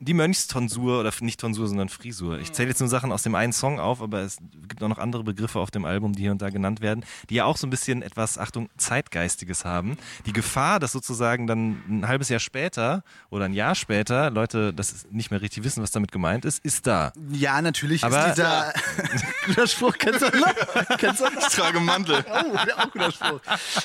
[0.00, 2.38] die Mönchstonsur oder nicht Tonsur, sondern Frisur.
[2.38, 4.98] Ich zähle jetzt nur Sachen aus dem einen Song auf, aber es gibt auch noch
[4.98, 7.66] andere Begriffe auf dem Album, die hier und da genannt werden, die ja auch so
[7.66, 9.98] ein bisschen etwas, Achtung, Zeitgeistiges haben.
[10.26, 15.06] Die Gefahr, dass sozusagen dann ein halbes Jahr später oder ein Jahr später Leute das
[15.10, 17.12] nicht mehr richtig wissen, was damit gemeint ist, ist da.
[17.32, 18.72] Ja, natürlich aber ist dieser
[19.46, 20.98] guter Spruch, kennst du noch?
[20.98, 21.48] kennst du noch?
[21.48, 22.24] Ich trage Mantel.
[22.30, 23.40] Oh, auch guter Spruch.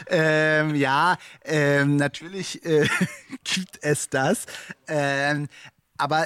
[0.07, 2.87] ähm, ja, ähm, natürlich äh,
[3.43, 4.45] gibt es das.
[4.87, 5.47] Ähm,
[5.97, 6.25] aber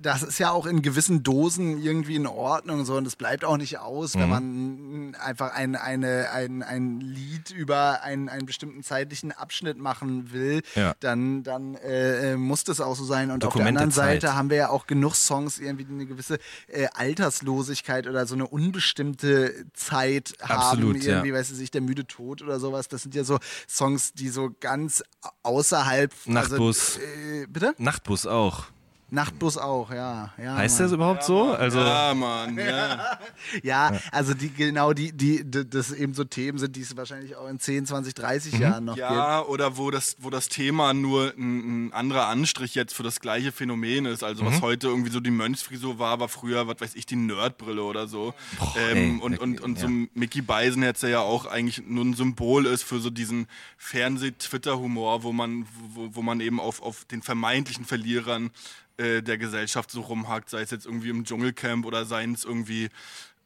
[0.00, 3.56] das ist ja auch in gewissen Dosen irgendwie in Ordnung so und es bleibt auch
[3.56, 4.20] nicht aus, mhm.
[4.20, 10.32] wenn man einfach ein, eine, ein, ein Lied über einen, einen bestimmten zeitlichen Abschnitt machen
[10.32, 10.94] will, ja.
[10.98, 13.30] dann, dann äh, muss das auch so sein.
[13.30, 16.38] Und auf der anderen Seite haben wir ja auch genug Songs, irgendwie die eine gewisse
[16.66, 21.34] äh, Alterslosigkeit oder so eine unbestimmte Zeit Absolut, haben, irgendwie, ja.
[21.34, 22.88] weiß ich, der müde Tod oder sowas.
[22.88, 25.04] Das sind ja so Songs, die so ganz
[25.44, 26.12] außerhalb.
[26.26, 26.96] Nachtbus.
[26.96, 27.74] Also, äh, bitte?
[27.78, 28.66] Nachtbus auch.
[29.10, 30.34] Nachtbus auch, ja.
[30.36, 30.86] ja heißt Mann.
[30.86, 31.52] das überhaupt ja, so?
[31.52, 33.18] Also ja, Mann, ja.
[33.62, 37.34] ja, also die genau die, die, die, das eben so Themen sind, die es wahrscheinlich
[37.34, 38.60] auch in 10, 20, 30 mhm.
[38.60, 39.18] Jahren noch ja, gibt.
[39.18, 43.20] Ja, oder wo das, wo das Thema nur ein, ein, anderer Anstrich jetzt für das
[43.20, 44.22] gleiche Phänomen ist.
[44.22, 44.48] Also mhm.
[44.48, 48.08] was heute irgendwie so die Mönchsfrisur war, war früher, was weiß ich, die Nerdbrille oder
[48.08, 48.34] so.
[48.58, 52.12] Boah, ähm, ey, und, und, und so Mickey Beisenherz, der ja auch eigentlich nur ein
[52.12, 53.46] Symbol ist für so diesen
[53.78, 58.50] Fernseh-Twitter-Humor, wo man, wo, wo man eben auf, auf den vermeintlichen Verlierern
[58.98, 62.90] äh, der Gesellschaft so rumhakt, sei es jetzt irgendwie im Dschungelcamp oder seien es irgendwie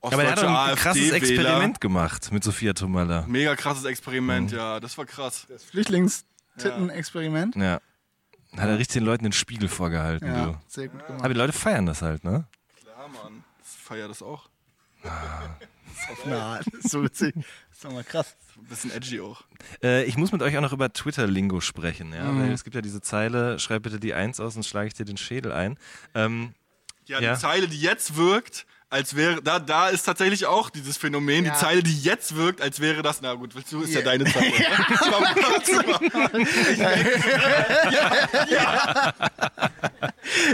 [0.04, 3.24] ja, aber er hat doch ein krasses Experiment gemacht mit Sophia Tomalla.
[3.28, 4.56] Mega krasses Experiment, mhm.
[4.56, 5.46] ja, das war krass.
[5.48, 7.54] Das Flüchtlingstitten-Experiment.
[7.54, 7.80] Ja.
[8.56, 10.58] Hat er richtig den Leuten den Spiegel vorgehalten, ja, du.
[10.66, 11.24] Sehr gut gemacht.
[11.24, 12.46] Aber die Leute feiern das halt, ne?
[12.82, 13.44] Klar, Mann.
[13.62, 14.48] Ich feier das auch.
[15.04, 15.42] Ah.
[16.26, 17.34] Na, so witzig.
[17.82, 18.36] Das ist doch mal krass.
[18.56, 19.42] Ein bisschen edgy auch.
[19.82, 22.30] Äh, ich muss mit euch auch noch über Twitter-Lingo sprechen, ja.
[22.30, 22.42] Mhm.
[22.42, 25.04] Weil es gibt ja diese Zeile, schreib bitte die Eins aus und schlage ich dir
[25.04, 25.76] den Schädel ein.
[26.14, 26.54] Ähm,
[27.06, 27.34] ja, die ja.
[27.36, 31.52] Zeile, die jetzt wirkt, als wäre, da, da ist tatsächlich auch dieses Phänomen, ja.
[31.52, 33.98] die Zeile, die jetzt wirkt, als wäre das, na gut, willst du, ist yeah.
[33.98, 34.52] ja deine Zeile.
[36.78, 38.48] ja.
[38.48, 39.14] ja.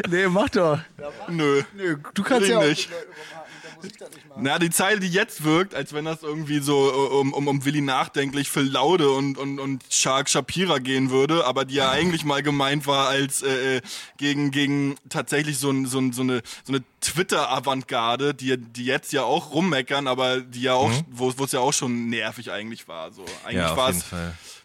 [0.09, 0.79] Nee, mach doch.
[1.29, 1.63] Nö.
[1.75, 2.65] Nö, du kannst ja auch.
[2.65, 2.89] Nicht
[3.79, 4.43] muss ich das nicht machen.
[4.43, 7.81] Na, die Zeile, die jetzt wirkt, als wenn das irgendwie so um, um, um Willi
[7.81, 12.43] nachdenklich Phil Laude und, und, und Shark Shapira gehen würde, aber die ja eigentlich mal
[12.43, 13.81] gemeint war als äh, äh
[14.17, 19.53] gegen, gegen tatsächlich so, so, so eine, so eine Twitter-Avantgarde, die, die jetzt ja auch
[19.53, 21.05] rummeckern, aber die ja auch, mhm.
[21.11, 23.13] wo es ja auch schon nervig eigentlich war.
[23.13, 23.25] So.
[23.45, 24.05] Eigentlich ja, war es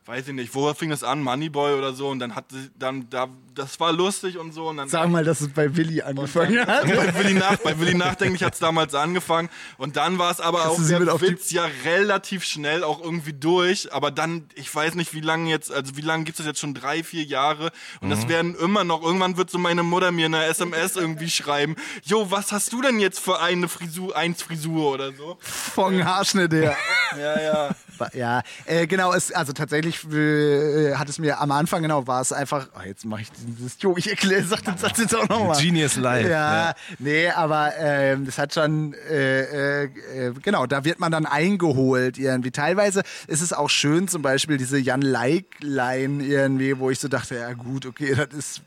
[0.05, 2.45] weiß ich nicht, wo fing das an, Moneyboy oder so und dann hat
[2.77, 6.01] dann da das war lustig und so und dann Sag mal, dass es bei Willi
[6.01, 6.83] angefangen dann, hat.
[6.85, 10.69] bei Willi nach bei Willi nachdenklich hat es damals angefangen und dann war es aber
[10.69, 15.21] auch der Witz ja relativ schnell auch irgendwie durch, aber dann ich weiß nicht, wie
[15.21, 18.11] lange jetzt, also wie lange gibt es jetzt schon drei, vier Jahre und mhm.
[18.11, 22.29] das werden immer noch irgendwann wird so meine Mutter mir eine SMS irgendwie schreiben, jo,
[22.31, 25.37] was hast du denn jetzt für eine Frisur, eins Frisur oder so?
[25.39, 26.75] Von Haarschnitt her.
[27.17, 27.75] ja, ja.
[28.13, 32.33] Ja, äh, genau, es, also tatsächlich äh, hat es mir am Anfang, genau, war es
[32.33, 35.61] einfach, oh, jetzt mache ich dieses, Jo, ich erkläre, sag den Satz jetzt auch nochmal.
[35.61, 36.27] Genius Live.
[36.27, 36.73] Ja, ja.
[36.99, 42.51] nee, aber äh, das hat schon, äh, äh, genau, da wird man dann eingeholt irgendwie.
[42.51, 47.35] Teilweise ist es auch schön, zum Beispiel diese Jan Like-Line irgendwie, wo ich so dachte,
[47.35, 48.61] ja gut, okay, das ist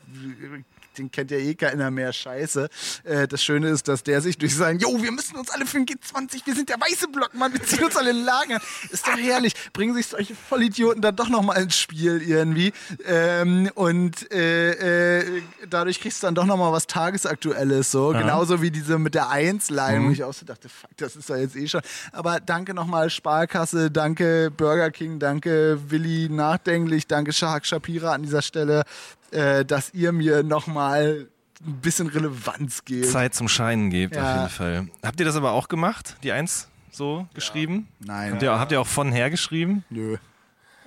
[0.97, 2.69] den kennt ja eh keiner mehr, scheiße.
[3.03, 5.77] Äh, das Schöne ist, dass der sich durch sein, jo, wir müssen uns alle für
[5.77, 8.59] den G20, wir sind der weiße Block, Mann, wir ziehen uns alle in Lager.
[8.91, 9.53] Ist doch herrlich.
[9.73, 12.73] Bringen sich solche Vollidioten dann doch nochmal ins Spiel irgendwie.
[13.05, 18.13] Ähm, und äh, äh, dadurch kriegst du dann doch nochmal was Tagesaktuelles, so.
[18.13, 18.21] Ja.
[18.21, 20.07] Genauso wie diese mit der Eins-Line, mhm.
[20.07, 21.81] wo ich auch so dachte, fuck, das ist doch jetzt eh schon.
[22.11, 28.41] Aber danke nochmal Sparkasse, danke Burger King, danke Willi Nachdenklich, danke Shahak Shapira an dieser
[28.41, 28.83] Stelle
[29.31, 31.27] äh, dass ihr mir nochmal
[31.65, 33.07] ein bisschen Relevanz gebt.
[33.07, 34.21] Zeit zum Scheinen gebt, ja.
[34.23, 34.87] auf jeden Fall.
[35.03, 37.87] Habt ihr das aber auch gemacht, die Eins so geschrieben?
[37.99, 38.33] Nein.
[38.33, 39.83] Habt ihr, habt ihr auch von her geschrieben?
[39.89, 40.17] Nö.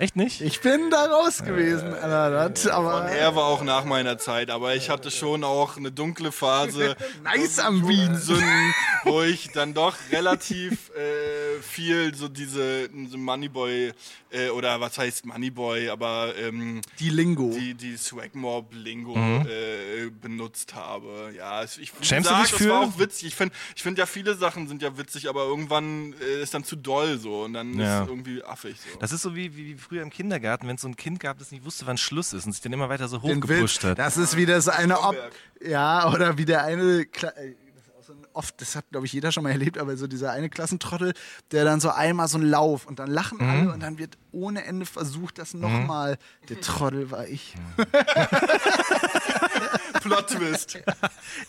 [0.01, 0.41] Echt nicht?
[0.41, 4.49] Ich bin da raus gewesen, äh, Alter, das, aber er war auch nach meiner Zeit,
[4.49, 6.97] aber ich hatte schon auch eine dunkle Phase.
[7.23, 8.19] nice am Wien.
[9.05, 13.93] wo ich dann doch relativ äh, viel so diese so Moneyboy
[14.31, 19.47] äh, oder was heißt Moneyboy, aber ähm, die Lingo, die, die Swagmob Lingo mhm.
[19.47, 21.33] äh, benutzt habe.
[21.37, 22.65] Ja, ich Schämst sag, du dich für?
[22.65, 23.29] Das war auch witzig.
[23.29, 26.65] Ich finde, ich finde ja viele Sachen sind ja witzig, aber irgendwann äh, ist dann
[26.65, 27.99] zu doll so und dann ja.
[27.99, 28.77] ist es irgendwie affig.
[28.81, 28.99] So.
[28.99, 31.51] Das ist so wie, wie früher im Kindergarten, wenn es so ein Kind gab, das
[31.51, 33.99] nicht wusste, wann Schluss ist und sich dann immer weiter so hochgepusht hat.
[33.99, 35.17] Das ist wie das eine Ob
[35.61, 37.57] ja, oder wie der eine Kle
[38.33, 41.13] oft, das hat, glaube ich, jeder schon mal erlebt, aber so dieser eine Klassentrottel,
[41.51, 43.51] der dann so einmal so einen Lauf und dann lachen mhm.
[43.51, 46.13] alle und dann wird ohne Ende versucht, das nochmal.
[46.13, 46.47] Mhm.
[46.47, 47.57] Der Trottel war ich.
[50.03, 50.79] Plot Twist.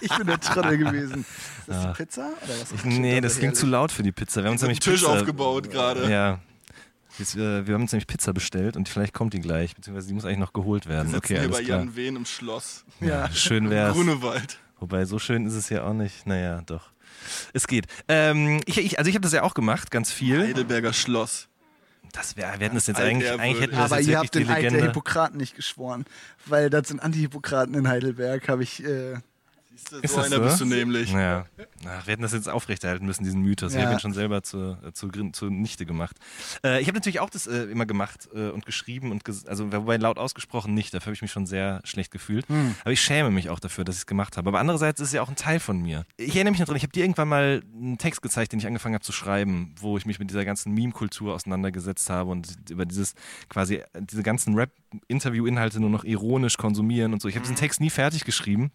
[0.01, 1.25] ich bin der Trottel gewesen.
[1.59, 2.31] Ist das die Pizza?
[2.43, 4.41] Oder was ich, nee, das klingt zu laut für die Pizza.
[4.41, 6.11] Wir haben uns nämlich Tisch Pizza, aufgebaut gerade.
[6.11, 6.39] Ja.
[7.19, 10.13] Jetzt, äh, wir haben uns nämlich Pizza bestellt und vielleicht kommt die gleich, beziehungsweise die
[10.13, 11.11] muss eigentlich noch geholt werden.
[11.11, 12.85] Wir okay, hier bei Jan Wehn im Schloss.
[12.99, 13.31] Ja, ja.
[13.31, 13.93] schön wär's.
[13.93, 14.59] Grunewald.
[14.79, 16.25] Wobei, so schön ist es ja auch nicht.
[16.25, 16.91] Naja, doch.
[17.53, 17.85] Es geht.
[18.07, 20.41] Ähm, ich, ich, also ich habe das ja auch gemacht, ganz viel.
[20.41, 21.47] Heidelberger Schloss.
[22.13, 24.49] Das wäre, wir hätten das jetzt eigentlich, eigentlich hätten wir das Aber ihr habt den
[24.49, 26.05] Eid der Hippokraten nicht geschworen,
[26.45, 29.13] weil das sind Anti-Hippokraten in Heidelberg, habe ich äh,
[30.01, 30.41] ist so einer so?
[30.41, 31.11] bist du nämlich.
[31.11, 31.45] Ja.
[31.85, 33.73] Ach, wir hätten das jetzt aufrechterhalten müssen, diesen Mythos.
[33.73, 33.79] Ja.
[33.79, 36.15] Ich habe ihn schon selber zur, zur, zur Nichte gemacht.
[36.63, 39.71] Äh, ich habe natürlich auch das äh, immer gemacht äh, und geschrieben und ges also
[39.71, 42.47] wobei laut ausgesprochen nicht, dafür habe ich mich schon sehr schlecht gefühlt.
[42.47, 42.75] Hm.
[42.81, 44.49] Aber ich schäme mich auch dafür, dass ich es gemacht habe.
[44.49, 46.05] Aber andererseits ist es ja auch ein Teil von mir.
[46.17, 48.67] Ich erinnere mich noch dran, ich habe dir irgendwann mal einen Text gezeigt, den ich
[48.67, 52.85] angefangen habe zu schreiben, wo ich mich mit dieser ganzen Meme-Kultur auseinandergesetzt habe und über
[52.85, 53.13] dieses
[53.49, 57.27] quasi diese ganzen Rap-Interview-Inhalte nur noch ironisch konsumieren und so.
[57.27, 58.71] Ich habe diesen Text nie fertig geschrieben.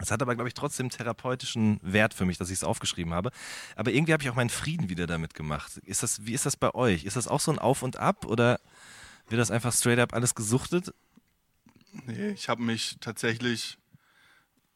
[0.00, 3.30] Es hat aber, glaube ich, trotzdem therapeutischen Wert für mich, dass ich es aufgeschrieben habe.
[3.76, 5.78] Aber irgendwie habe ich auch meinen Frieden wieder damit gemacht.
[5.78, 7.04] Ist das, wie ist das bei euch?
[7.04, 8.60] Ist das auch so ein Auf und Ab oder
[9.28, 10.94] wird das einfach straight up alles gesuchtet?
[12.06, 13.78] Nee, ich habe mich tatsächlich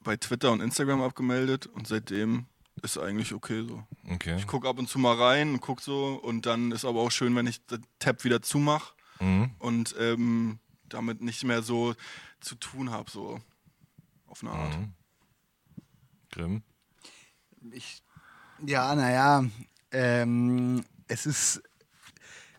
[0.01, 2.47] bei Twitter und Instagram abgemeldet und seitdem
[2.83, 3.85] ist eigentlich okay so.
[4.11, 4.37] Okay.
[4.37, 7.11] Ich gucke ab und zu mal rein und gucke so und dann ist aber auch
[7.11, 9.53] schön, wenn ich den Tab wieder zumache mhm.
[9.59, 11.95] und ähm, damit nicht mehr so
[12.41, 13.41] zu tun habe, so
[14.27, 14.79] auf eine Art.
[14.79, 14.95] Mhm.
[16.33, 16.63] Grimm?
[17.71, 18.03] Ich,
[18.67, 19.45] ja, naja,
[19.93, 21.63] ähm, es ist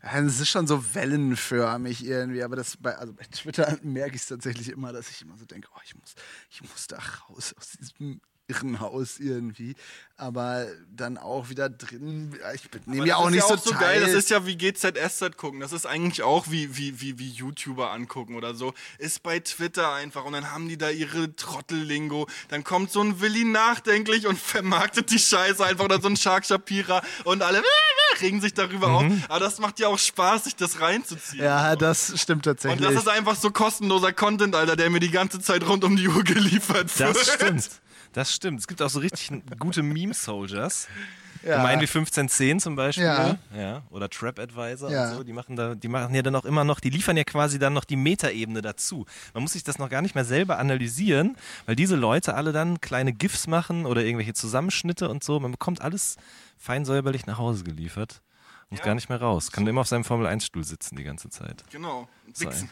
[0.03, 4.27] es ist schon so wellenförmig irgendwie, aber das bei, also bei Twitter merke ich es
[4.27, 6.15] tatsächlich immer, dass ich immer so denke, oh, ich muss,
[6.49, 8.19] ich muss da raus aus diesem
[8.53, 9.75] Irrenhaus irgendwie,
[10.15, 12.37] aber dann auch wieder drin.
[12.53, 14.01] Ich nehme ja auch nicht ja auch so, so geil.
[14.01, 15.59] Das ist ja wie GZSZ gucken.
[15.59, 18.73] Das ist eigentlich auch wie, wie, wie, wie YouTuber angucken oder so.
[18.99, 22.27] Ist bei Twitter einfach und dann haben die da ihre Trottellingo.
[22.49, 26.45] Dann kommt so ein Willi nachdenklich und vermarktet die Scheiße einfach oder so ein Shark
[26.45, 27.63] Shapira und alle
[28.21, 28.95] regen sich darüber mhm.
[28.95, 29.29] auf.
[29.29, 31.43] Aber das macht ja auch Spaß, sich das reinzuziehen.
[31.43, 32.79] Ja, das stimmt tatsächlich.
[32.79, 35.95] Und das ist einfach so kostenloser Content, Alter, der mir die ganze Zeit rund um
[35.95, 37.15] die Uhr geliefert wird.
[37.15, 37.69] Das stimmt.
[38.13, 38.59] Das stimmt.
[38.59, 40.87] Es gibt auch so richtig gute Meme-Soldiers.
[41.45, 41.57] Ja.
[41.57, 43.03] Gemein wie 1510 zum Beispiel.
[43.03, 43.37] Ja.
[43.53, 43.81] ja.
[43.89, 45.09] Oder Trap Advisor ja.
[45.09, 45.23] und so.
[45.23, 47.73] Die machen, da, die machen ja dann auch immer noch, die liefern ja quasi dann
[47.73, 49.05] noch die Metaebene dazu.
[49.33, 52.79] Man muss sich das noch gar nicht mehr selber analysieren, weil diese Leute alle dann
[52.79, 55.39] kleine GIFs machen oder irgendwelche Zusammenschnitte und so.
[55.39, 56.15] Man bekommt alles
[56.57, 58.21] fein säuberlich nach Hause geliefert.
[58.69, 58.85] Muss ja.
[58.85, 59.51] gar nicht mehr raus.
[59.51, 61.63] Kann immer auf seinem Formel-1-Stuhl sitzen die ganze Zeit.
[61.71, 62.07] Genau.
[62.37, 62.69] Wichsen.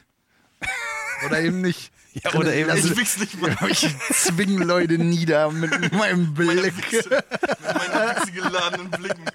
[1.26, 1.92] Oder eben nicht.
[2.14, 2.70] Ja, oder eben.
[2.70, 3.56] Also, ich wichs nicht mal.
[3.70, 6.48] Ich zwinge Leute nieder mit meinem Blick.
[6.48, 9.26] Meine Wichse, mit meinen wichsegeladenen Blicken.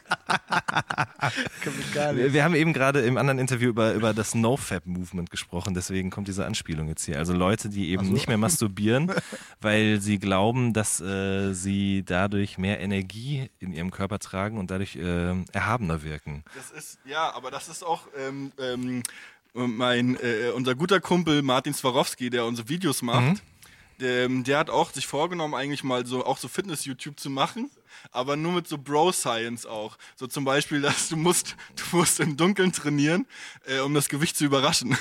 [2.15, 6.29] wir, wir haben eben gerade im anderen Interview über, über das NoFap-Movement gesprochen, deswegen kommt
[6.29, 7.17] diese Anspielung jetzt hier.
[7.17, 8.13] Also Leute, die eben so.
[8.13, 9.11] nicht mehr masturbieren,
[9.63, 14.97] weil sie glauben, dass äh, sie dadurch mehr Energie in ihrem Körper tragen und dadurch
[14.97, 16.45] äh, erhabener wirken.
[16.55, 19.03] Das ist, ja, aber das ist auch ähm, ähm,
[19.57, 23.41] mein, äh, unser guter Kumpel Martin Swarovski, der unsere Videos macht, mhm.
[24.01, 27.71] der, der, hat auch sich vorgenommen, eigentlich mal so auch so Fitness-YouTube zu machen
[28.11, 29.97] aber nur mit so Bro-Science auch.
[30.17, 33.27] So zum Beispiel, dass du musst, du musst im Dunkeln trainieren,
[33.67, 34.97] äh, um das Gewicht zu überraschen.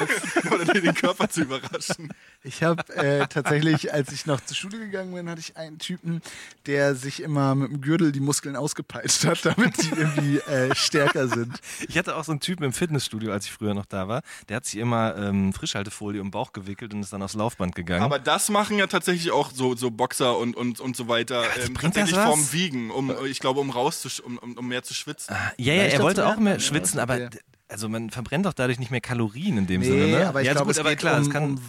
[0.50, 2.12] Oder den Körper zu überraschen.
[2.42, 6.22] Ich habe äh, tatsächlich, als ich noch zur Schule gegangen bin, hatte ich einen Typen,
[6.66, 11.28] der sich immer mit dem Gürtel die Muskeln ausgepeitscht hat, damit die irgendwie äh, stärker
[11.28, 11.60] sind.
[11.88, 14.22] Ich hatte auch so einen Typen im Fitnessstudio, als ich früher noch da war.
[14.48, 17.74] Der hat sich immer ähm, Frischhaltefolie um den Bauch gewickelt und ist dann aufs Laufband
[17.74, 18.02] gegangen.
[18.02, 21.42] Aber das machen ja tatsächlich auch so, so Boxer und, und, und so weiter.
[21.42, 21.74] Ja, ähm,
[22.10, 25.34] tatsächlich vorm Wiegen, um, ich glaube, um raus um, um, mehr zu schwitzen.
[25.34, 27.30] Ah, ja, ja, er wollte auch mehr schwitzen, aber
[27.68, 30.06] also man verbrennt doch dadurch nicht mehr Kalorien in dem nee, Sinne.
[30.06, 30.28] Ne?
[30.28, 31.60] Aber ich ja, glaube, es aber geht klar, um, es kann um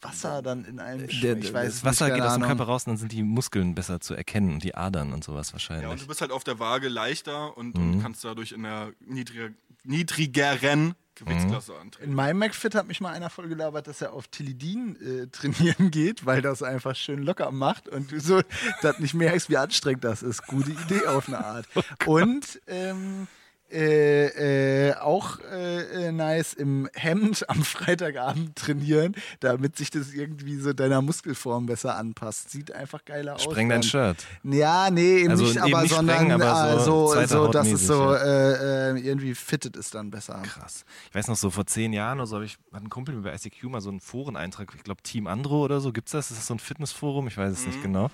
[0.00, 2.92] Wasser dann in einem der, ich weiß Das Wasser geht aus dem Körper raus und
[2.92, 5.84] dann sind die Muskeln besser zu erkennen und die Adern und sowas wahrscheinlich.
[5.84, 7.94] Ja, und du bist halt auf der Waage leichter und, mhm.
[7.94, 9.48] und kannst dadurch in der niedriger,
[9.82, 11.78] niedrigeren Gewichtsklasse mhm.
[11.78, 12.10] antreten.
[12.10, 15.90] In meinem McFit hat mich mal einer voll gelabert, dass er auf Tilidin äh, trainieren
[15.90, 18.42] geht, weil das einfach schön locker macht und du so
[18.82, 20.46] das nicht merkst, wie anstrengend das ist.
[20.46, 21.66] Gute Idee auf eine Art.
[22.06, 23.26] Oh und ähm,
[23.70, 30.56] äh, äh, auch äh, äh, nice im Hemd am Freitagabend trainieren, damit sich das irgendwie
[30.56, 32.50] so deiner Muskelform besser anpasst.
[32.50, 33.42] Sieht einfach geiler aus.
[33.42, 34.24] Spreng dein Shirt.
[34.42, 37.86] Ja, nee, eben also nicht, aber nicht sondern sprengen, aber so, so, so dass es
[37.86, 38.92] so ja.
[38.92, 40.40] Äh, irgendwie fittet ist dann besser.
[40.42, 40.84] Krass.
[41.08, 43.22] Ich weiß noch, so vor zehn Jahren oder so habe ich, hat ein Kumpel mir
[43.22, 46.30] bei ICQ mal so einen Foreneintrag, ich glaube Team Andro oder so, gibt es das?
[46.30, 47.28] Ist das so ein Fitnessforum?
[47.28, 47.66] Ich weiß es mhm.
[47.66, 48.10] nicht genau.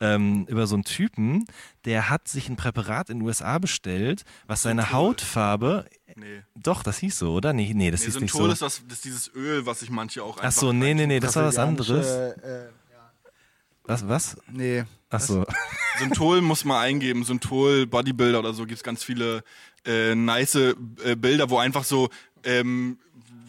[0.00, 1.46] Ähm, über so einen Typen,
[1.84, 5.86] der hat sich ein Präparat in den USA bestellt, was seine Hautfarbe.
[6.16, 6.42] Nee.
[6.56, 7.52] Doch, das hieß so, oder?
[7.52, 8.46] Nee, nee das nee, hieß nicht so.
[8.46, 10.44] Ist, das, das ist dieses Öl, was sich manche auch einfach.
[10.44, 12.06] Ach so, nee, nee, nee, das war was anderes.
[12.06, 12.68] Äh, ja.
[13.84, 14.36] Was, was?
[14.50, 14.84] Nee.
[15.10, 15.46] Ach so.
[15.98, 17.24] Synthol muss man eingeben.
[17.24, 19.42] Synthol, Bodybuilder oder so gibt es ganz viele
[19.86, 20.74] äh, nice äh,
[21.16, 22.10] Bilder, wo einfach so,
[22.44, 22.98] ähm,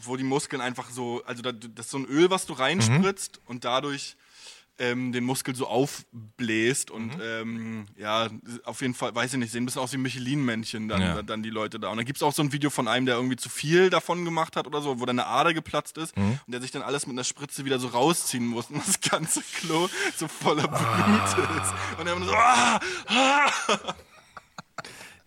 [0.03, 3.49] wo die Muskeln einfach so, also das ist so ein Öl, was du reinspritzt mhm.
[3.49, 4.15] und dadurch
[4.79, 7.21] ähm, den Muskel so aufbläst und mhm.
[7.21, 8.29] ähm, ja,
[8.63, 11.21] auf jeden Fall, weiß ich nicht, sehen ein bisschen aus wie Michelin-Männchen dann, ja.
[11.21, 11.89] dann die Leute da.
[11.89, 14.25] Und dann gibt es auch so ein Video von einem, der irgendwie zu viel davon
[14.25, 16.39] gemacht hat oder so, wo dann eine Ader geplatzt ist mhm.
[16.45, 19.41] und der sich dann alles mit einer Spritze wieder so rausziehen muss und das ganze
[19.41, 21.61] Klo so voller Blut ah.
[21.61, 21.99] ist.
[21.99, 23.95] Und er so, ah, ah.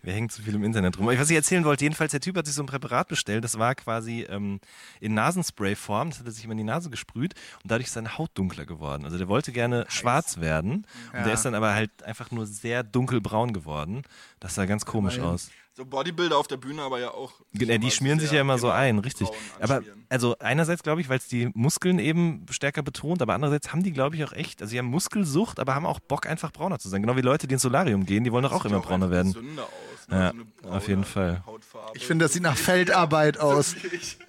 [0.03, 1.07] Wir hängen zu viel im Internet rum.
[1.07, 3.73] Was ich erzählen wollte, jedenfalls, der Typ hat sich so ein Präparat bestellt, das war
[3.73, 4.59] quasi ähm,
[4.99, 8.17] in Nasenspray-Form, das hat er sich immer in die Nase gesprüht und dadurch ist seine
[8.17, 9.05] Haut dunkler geworden.
[9.05, 9.93] Also der wollte gerne Heiß.
[9.93, 11.19] schwarz werden ja.
[11.19, 14.03] und der ist dann aber halt einfach nur sehr dunkelbraun geworden.
[14.41, 17.33] Das sah ganz komisch aus so Bodybuilder auf der Bühne aber ja auch.
[17.53, 19.27] Ja, die schmieren sich ja immer so ein, richtig.
[19.59, 23.81] Aber also einerseits glaube ich, weil es die Muskeln eben stärker betont, aber andererseits haben
[23.81, 26.77] die glaube ich auch echt, also sie haben Muskelsucht, aber haben auch Bock einfach brauner
[26.77, 27.01] zu sein.
[27.01, 29.29] Genau wie Leute, die ins Solarium gehen, die wollen doch auch immer auch brauner werden.
[29.29, 29.63] Aus, ne?
[30.11, 31.43] Ja, so auf jeden Fall.
[31.45, 31.97] Hautfarbe.
[31.97, 33.75] Ich finde, das sieht nach Feldarbeit aus.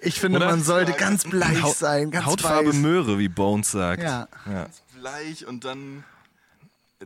[0.01, 0.47] Ich finde, Oder?
[0.47, 2.75] man sollte ganz bleich sein, ganz Hautfarbe weiß.
[2.75, 4.01] Möhre, wie Bones sagt.
[4.01, 4.27] Ja.
[4.45, 4.63] ja.
[4.63, 6.03] Ganz bleich und dann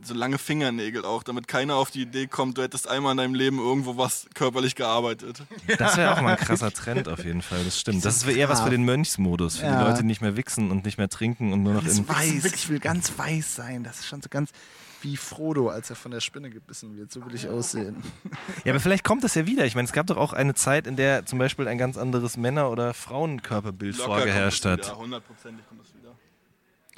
[0.02, 3.34] so lange Fingernägel auch, damit keiner auf die Idee kommt, du hättest einmal in deinem
[3.34, 5.42] Leben irgendwo was körperlich gearbeitet.
[5.78, 8.04] Das wäre auch mal ein krasser Trend auf jeden Fall, das stimmt.
[8.04, 9.78] Das ist eher was für den Mönchsmodus, für ja.
[9.78, 12.08] die Leute, die nicht mehr wichsen und nicht mehr trinken und nur noch in...
[12.08, 14.50] Weiß, ich will ganz weiß sein, das ist schon so ganz
[15.02, 17.10] wie Frodo, als er von der Spinne gebissen wird.
[17.10, 18.02] So will ich aussehen.
[18.64, 19.64] Ja, aber vielleicht kommt das ja wieder.
[19.64, 22.36] Ich meine, es gab doch auch eine Zeit, in der zum Beispiel ein ganz anderes
[22.36, 24.94] Männer- oder Frauenkörperbild Locker vorgeherrscht hat.
[24.94, 25.99] Hundertprozentig kommt das wieder.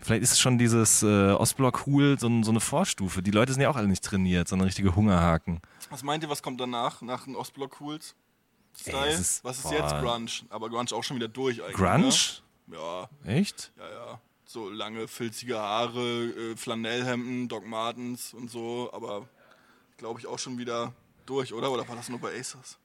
[0.03, 3.23] Vielleicht ist es schon dieses äh, Ostblock-Hul so, so, eine Vorstufe.
[3.23, 5.61] Die Leute sind ja auch alle nicht trainiert, sondern richtige Hungerhaken.
[5.91, 8.17] Was meint ihr, was kommt danach, nach den Ostblock-Huls?
[8.79, 9.07] Style?
[9.07, 9.73] Ey, ist, was ist boah.
[9.75, 10.31] jetzt Grunge?
[10.51, 11.77] Aber Grunge auch schon wieder durch eigentlich.
[11.77, 12.09] Grunge?
[12.67, 12.77] Ne?
[12.77, 13.09] Ja.
[13.25, 13.73] Echt?
[13.79, 14.21] Ja, ja.
[14.45, 19.29] So lange, filzige Haare, äh, Flanellhemden, Doc Martens und so, aber
[19.99, 20.93] glaube ich auch schon wieder
[21.27, 21.71] durch, oder?
[21.71, 22.77] Oder war das nur bei Aces?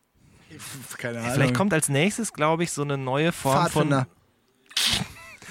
[0.98, 1.34] Keine Ahnung.
[1.34, 4.06] Vielleicht kommt als nächstes, glaube ich, so eine neue Form von.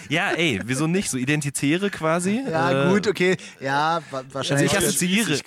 [0.08, 1.10] Ja, ey, wieso nicht?
[1.10, 2.42] So Identitäre quasi.
[2.56, 3.36] Ja, äh, gut, okay.
[3.60, 4.72] Ja, wahrscheinlich.
[4.72, 5.40] Also ich assoziiere.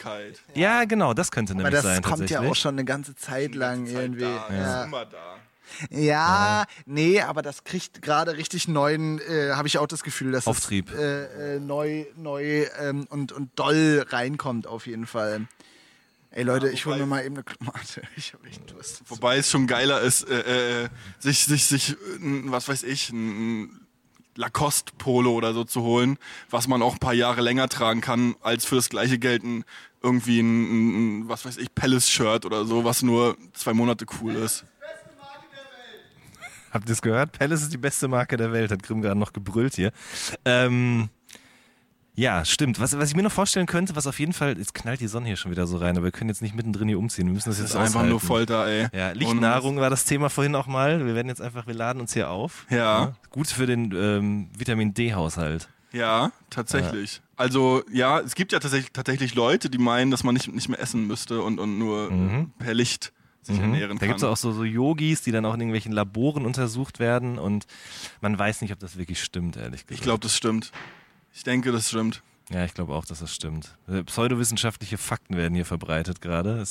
[0.54, 1.98] Ja, genau, das könnte nämlich sein.
[1.98, 4.22] Aber das kommt ja auch schon eine ganze Zeit lang Zeit irgendwie.
[4.22, 4.48] Da.
[4.50, 4.56] Ja.
[4.56, 4.84] ja.
[4.84, 5.18] immer da.
[5.92, 10.32] Ja, ja, nee, aber das kriegt gerade richtig neuen, äh, habe ich auch das Gefühl,
[10.32, 10.92] dass Auftrieb.
[10.92, 15.48] es äh, äh, neu, neu ähm, und, und doll reinkommt auf jeden Fall.
[16.32, 18.02] Ey Leute, ja, ich hole mir mal eben eine Klamate.
[18.16, 19.02] Ich habe echt Durst.
[19.08, 23.88] Wobei es schon geiler ist, äh, äh, sich, sich, sich, was weiß ich, ein
[24.36, 26.18] Lacoste Polo oder so zu holen,
[26.50, 29.66] was man auch ein paar Jahre länger tragen kann, als für das gleiche Geld ein,
[30.02, 34.36] irgendwie ein, ein was weiß ich, Palace Shirt oder so, was nur zwei Monate cool
[34.36, 34.66] ist.
[36.72, 37.38] Habt ihr es gehört?
[37.38, 39.92] Palace ist die beste Marke der Welt, hat Grimm gerade noch gebrüllt hier.
[40.46, 41.10] Ähm,
[42.20, 42.82] ja, stimmt.
[42.82, 45.28] Was, was ich mir noch vorstellen könnte, was auf jeden Fall, jetzt knallt die Sonne
[45.28, 47.28] hier schon wieder so rein, aber wir können jetzt nicht mittendrin hier umziehen.
[47.28, 48.88] Wir müssen das, das jetzt ist einfach nur Folter, ey.
[48.94, 51.06] Ja, Lichtnahrung war das Thema vorhin auch mal.
[51.06, 52.66] Wir werden jetzt einfach, wir laden uns hier auf.
[52.70, 52.78] Ja.
[52.78, 53.16] ja.
[53.30, 55.70] Gut für den ähm, Vitamin D-Haushalt.
[55.94, 57.16] Ja, tatsächlich.
[57.16, 57.22] Ja.
[57.38, 60.80] Also ja, es gibt ja tatsächlich, tatsächlich Leute, die meinen, dass man nicht, nicht mehr
[60.80, 62.52] essen müsste und, und nur mhm.
[62.60, 63.64] per Licht sich mhm.
[63.64, 64.00] ernähren kann.
[64.00, 67.40] Da gibt es auch so, so Yogis, die dann auch in irgendwelchen Laboren untersucht werden
[67.40, 67.66] und
[68.20, 69.92] man weiß nicht, ob das wirklich stimmt, ehrlich gesagt.
[69.92, 70.74] Ich glaube, das stimmt.
[71.34, 72.22] Ich denke, das stimmt.
[72.52, 73.78] Ja, ich glaube auch, dass das stimmt.
[73.88, 76.64] Äh, pseudowissenschaftliche Fakten werden hier verbreitet gerade.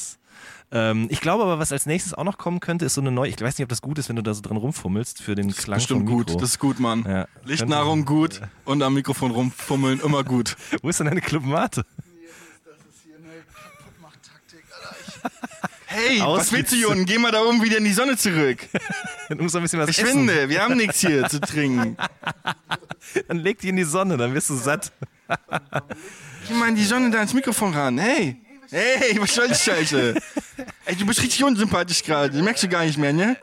[0.73, 3.31] Ähm, ich glaube aber, was als nächstes auch noch kommen könnte, ist so eine neue.
[3.31, 5.49] Ich weiß nicht, ob das gut ist, wenn du da so dran rumfummelst für den
[5.49, 5.79] das Klang.
[5.79, 7.05] Bestimmt gut, das ist gut, Mann.
[7.09, 7.29] Ja.
[7.45, 10.57] Lichtnahrung gut und am Mikrofon rumfummeln immer gut.
[10.83, 11.85] Wo ist denn deine Clubmate?
[15.99, 17.07] Hey, Aus was willst du, Jungen?
[17.07, 18.69] Geh mal da oben wieder in die Sonne zurück.
[19.29, 20.51] Dann musst du ein bisschen was Verschwinde, essen.
[20.51, 21.97] wir haben nichts hier zu trinken.
[23.29, 24.93] Dann leg dich in die Sonne, dann wirst du satt.
[26.47, 27.99] Geh mal in die Sonne da ins Mikrofon ran.
[27.99, 28.37] Hey,
[28.71, 30.15] hey, was soll die Scheiße?
[30.85, 32.31] Ey, du bist richtig unsympathisch gerade.
[32.37, 33.37] Du merkst du gar nicht mehr, ne?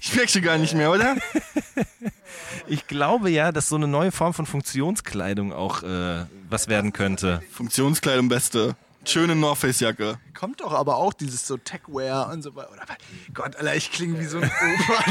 [0.00, 1.16] Ich merkst du gar nicht mehr, oder?
[2.68, 7.42] Ich glaube ja, dass so eine neue Form von Funktionskleidung auch äh, was werden könnte.
[7.50, 8.76] Funktionskleidung beste.
[9.08, 10.18] Schöne North Face Jacke.
[10.34, 12.70] Kommt doch aber auch dieses so Techwear und so weiter.
[13.32, 15.04] Gott, Alter, ich klinge wie so ein Opa.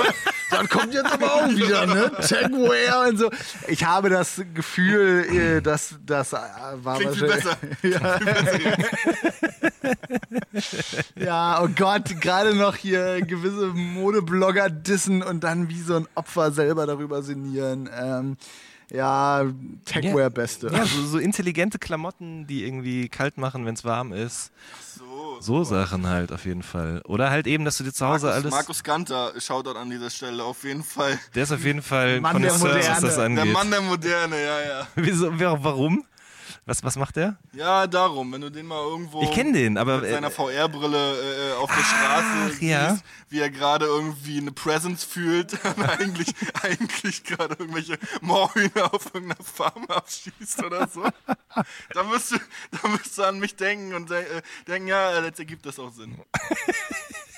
[0.50, 2.12] dann kommt jetzt aber auch wieder, ne?
[2.20, 3.30] Techwear und so.
[3.68, 6.38] Ich habe das Gefühl, äh, dass das äh,
[6.74, 7.56] war Klingt viel besser.
[7.82, 8.18] Ja.
[11.16, 16.50] ja, oh Gott, gerade noch hier gewisse Modeblogger dissen und dann wie so ein Opfer
[16.52, 17.88] selber darüber sinnieren.
[17.98, 18.36] Ähm,
[18.90, 19.44] ja,
[19.84, 20.28] Techwear ja.
[20.28, 20.68] Beste.
[20.72, 24.52] Ja, so, so, intelligente Klamotten, die irgendwie kalt machen, wenn es warm ist.
[24.98, 27.00] So, so Sachen halt auf jeden Fall.
[27.04, 28.50] Oder halt eben, dass du dir zu Hause Markus, alles.
[28.52, 31.18] Markus Ganter schaut dort an dieser Stelle auf jeden Fall.
[31.34, 32.88] Der ist auf jeden Fall Mann der Moderne.
[32.88, 33.44] was das angeht.
[33.44, 34.86] Der Mann der Moderne, ja, ja.
[34.96, 36.04] Wieso, warum?
[36.70, 37.36] Was, was macht der?
[37.52, 39.22] Ja, darum, wenn du den mal irgendwo.
[39.22, 40.02] Ich kenne den, aber.
[40.02, 42.96] Mit seiner äh, VR-Brille äh, auf der Straße siehst, ja.
[43.28, 46.32] wie er gerade irgendwie eine Presence fühlt und eigentlich,
[46.62, 51.02] eigentlich gerade irgendwelche Moorhühner auf irgendeiner Farm abschießt oder so.
[51.92, 52.36] da, musst du,
[52.70, 55.90] da musst du an mich denken und de äh, denken, ja, jetzt ergibt das auch
[55.90, 56.20] Sinn.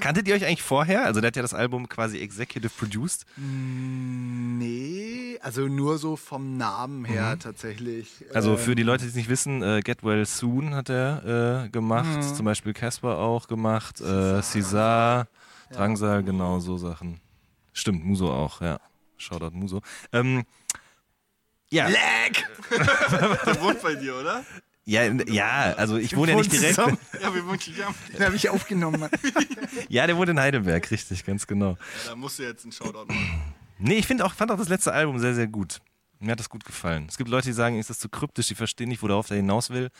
[0.00, 1.04] Kanntet ihr euch eigentlich vorher?
[1.04, 3.26] Also der hat ja das Album quasi executive produced.
[3.36, 7.40] Mm, nee, also nur so vom Namen her mhm.
[7.40, 8.24] tatsächlich.
[8.32, 11.64] Also für die ähm, Leute, die es nicht wissen, äh, Get Well Soon hat er
[11.64, 12.34] äh, gemacht, mhm.
[12.34, 15.28] zum Beispiel Casper auch gemacht, äh, Cesar,
[15.70, 16.20] Drangsal, ja.
[16.20, 17.20] genau so Sachen.
[17.72, 18.80] Stimmt, Muso auch, ja.
[19.18, 19.82] Shoutout Muso.
[20.12, 20.44] Ähm,
[21.70, 21.88] ja.
[21.88, 22.32] Lag!
[22.70, 24.44] Der wohnt bei dir, oder?
[24.88, 26.76] Ja, ja, also ich wohne ja nicht direkt.
[26.76, 26.96] Zusammen.
[27.20, 27.94] Ja, wir wohnen zusammen.
[28.12, 29.00] Den habe ich aufgenommen.
[29.00, 29.10] Mann.
[29.88, 31.70] ja, der wohnt in Heidelberg, richtig, ganz genau.
[31.70, 33.54] Ja, da musst du jetzt einen Shoutout machen.
[33.78, 35.80] Nee, ich finde auch, fand auch das letzte Album sehr, sehr gut.
[36.20, 37.06] Mir hat das gut gefallen.
[37.08, 39.70] Es gibt Leute, die sagen, ist das zu kryptisch, die verstehen nicht, worauf er hinaus
[39.70, 39.90] will.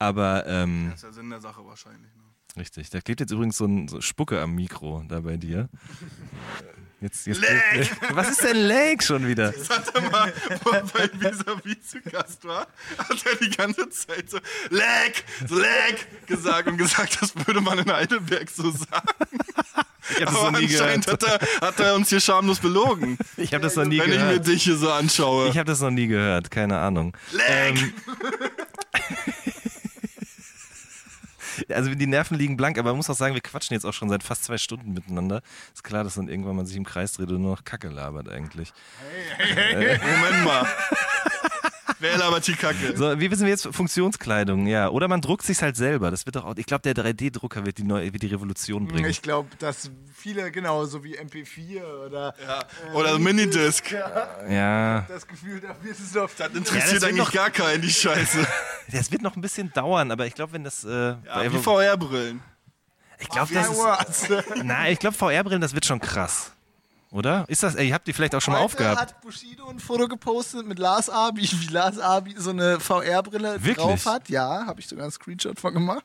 [0.00, 0.44] Aber.
[0.46, 2.12] Ähm, das ist ja Sinn der Sache wahrscheinlich.
[2.16, 2.22] Ne?
[2.56, 2.90] Richtig.
[2.90, 5.68] Da klebt jetzt übrigens so ein so Spucke am Mikro da bei dir.
[7.04, 7.90] Jetzt, jetzt Leg!
[8.14, 9.52] Was ist denn Leg schon wieder?
[9.64, 10.32] Das hat er mal,
[10.62, 14.38] wo er bei Vis-a-vis zu Gast war, hat er die ganze Zeit so
[14.70, 19.38] Leg, Leg gesagt und gesagt, das würde man in Heidelberg so sagen.
[20.10, 21.28] Ich hab das Aber noch nie anscheinend gehört.
[21.28, 23.18] Hat, er, hat er uns hier schamlos belogen.
[23.36, 24.28] Ich habe das noch nie Wenn gehört.
[24.28, 25.48] Wenn ich mir dich hier so anschaue.
[25.48, 27.14] Ich habe das noch nie gehört, keine Ahnung.
[27.32, 27.46] Leg!
[27.46, 27.92] Ähm,
[31.70, 34.08] also die Nerven liegen blank, aber man muss auch sagen, wir quatschen jetzt auch schon
[34.08, 35.42] seit fast zwei Stunden miteinander.
[35.72, 38.28] Ist klar, dass dann irgendwann man sich im Kreis dreht und nur noch Kacke labert
[38.28, 38.72] eigentlich.
[39.38, 40.66] Hey, hey, hey, äh, Moment mal.
[41.98, 42.96] Wer labert die Kacke?
[42.96, 44.88] So, wie wissen wir jetzt Funktionskleidung, ja.
[44.88, 46.10] Oder man druckt sich halt selber.
[46.10, 49.08] Das wird doch auch, ich glaube, der 3D-Drucker wird die neue, wird die Revolution bringen.
[49.08, 52.34] Ich glaube, dass viele, genau, so wie MP4 oder.
[52.42, 52.60] Ja.
[52.60, 53.92] Äh, oder Minidisc.
[53.92, 54.48] Ja.
[54.48, 55.00] ja.
[55.08, 56.30] Das Gefühl, da wird es doch.
[56.36, 58.46] Das interessiert ja, das eigentlich noch, gar keinen, die Scheiße.
[58.92, 60.84] Das wird noch ein bisschen dauern, aber ich glaube, wenn das.
[60.84, 62.42] Äh, ja, wie VR-Brillen.
[63.18, 64.28] Ich glaube, das ist.
[64.62, 66.52] Nein, ich glaube, VR-Brillen, das wird schon krass.
[67.14, 67.44] Oder?
[67.46, 69.00] Ist das, ey, habt ihr vielleicht auch schon mal aufgehabt?
[69.00, 74.04] hat Bushido ein Foto gepostet mit Lars Abi, wie Lars Abi so eine VR-Brille drauf
[74.06, 74.28] hat.
[74.28, 76.04] Ja, habe ich sogar einen Screenshot von gemacht.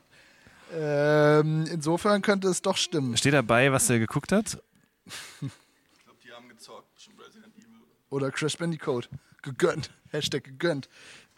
[0.72, 3.16] Ähm, insofern könnte es doch stimmen.
[3.16, 4.62] Steht dabei, was er geguckt hat?
[5.04, 6.86] ich glaube, die haben gezockt.
[7.18, 7.80] Resident Evil.
[8.10, 9.08] Oder Crash Bandicoot.
[9.42, 9.90] Gegönnt.
[10.12, 10.88] Hashtag gegönnt.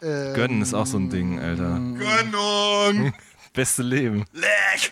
[0.03, 1.79] Ähm, Gönnen ist auch so ein Ding, Alter.
[1.97, 3.11] Gönnung!
[3.53, 4.25] Beste Leben.
[4.33, 4.91] Leck!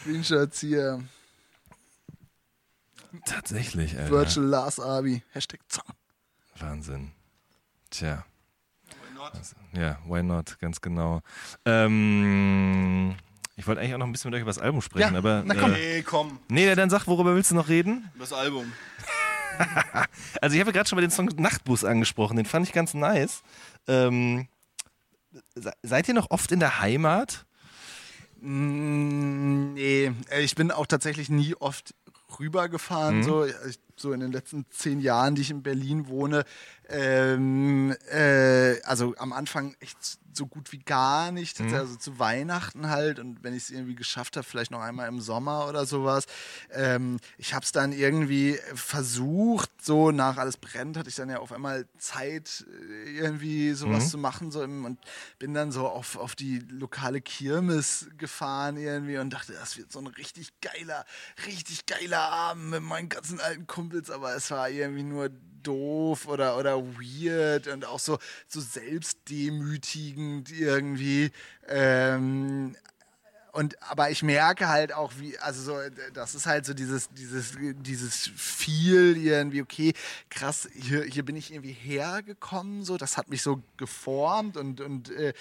[0.00, 1.02] Screenshots hier.
[3.28, 4.10] Tatsächlich, Alter.
[4.10, 5.22] Virtual Last Abi.
[5.32, 5.84] Hashtag Zang.
[6.58, 7.12] Wahnsinn.
[7.90, 8.24] Tja.
[8.86, 9.34] Why not?
[9.34, 11.20] Also, ja, why not, ganz genau.
[11.64, 13.16] Ähm,
[13.56, 15.42] ich wollte eigentlich auch noch ein bisschen mit euch über das Album sprechen, ja, aber.
[15.44, 15.72] Na komm.
[15.72, 16.38] Äh, nee, komm.
[16.48, 18.10] Nee, dann sag, worüber willst du noch reden?
[18.18, 18.72] Das Album.
[20.40, 23.42] also ich habe gerade schon mal den Song Nachtbus angesprochen, den fand ich ganz nice.
[23.86, 24.48] Ähm,
[25.82, 27.46] seid ihr noch oft in der Heimat?
[28.40, 31.94] Mm, nee, ich bin auch tatsächlich nie oft
[32.40, 33.22] rübergefahren, mhm.
[33.22, 33.46] so,
[34.00, 36.44] so in den letzten zehn Jahren, die ich in Berlin wohne.
[36.88, 41.74] Ähm, äh, also am Anfang echt so gut wie gar nicht, mhm.
[41.74, 45.20] also zu Weihnachten halt und wenn ich es irgendwie geschafft habe, vielleicht noch einmal im
[45.20, 46.24] Sommer oder sowas.
[46.70, 51.40] Ähm, ich habe es dann irgendwie versucht, so nach alles brennt, hatte ich dann ja
[51.40, 54.08] auf einmal Zeit, äh, irgendwie sowas mhm.
[54.08, 54.98] zu machen so im, und
[55.38, 59.98] bin dann so auf, auf die lokale Kirmes gefahren irgendwie und dachte, das wird so
[59.98, 61.04] ein richtig geiler,
[61.46, 65.30] richtig geiler Abend mit meinen ganzen alten Kumpels, aber es war irgendwie nur
[65.62, 71.30] doof oder, oder weird und auch so, so selbstdemütigend irgendwie.
[71.66, 72.76] Ähm,
[73.58, 75.78] und aber ich merke halt auch, wie, also so,
[76.14, 79.94] das ist halt so dieses, dieses, dieses viel irgendwie, okay,
[80.30, 85.10] krass, hier, hier bin ich irgendwie hergekommen, so, das hat mich so geformt und, und
[85.10, 85.32] äh,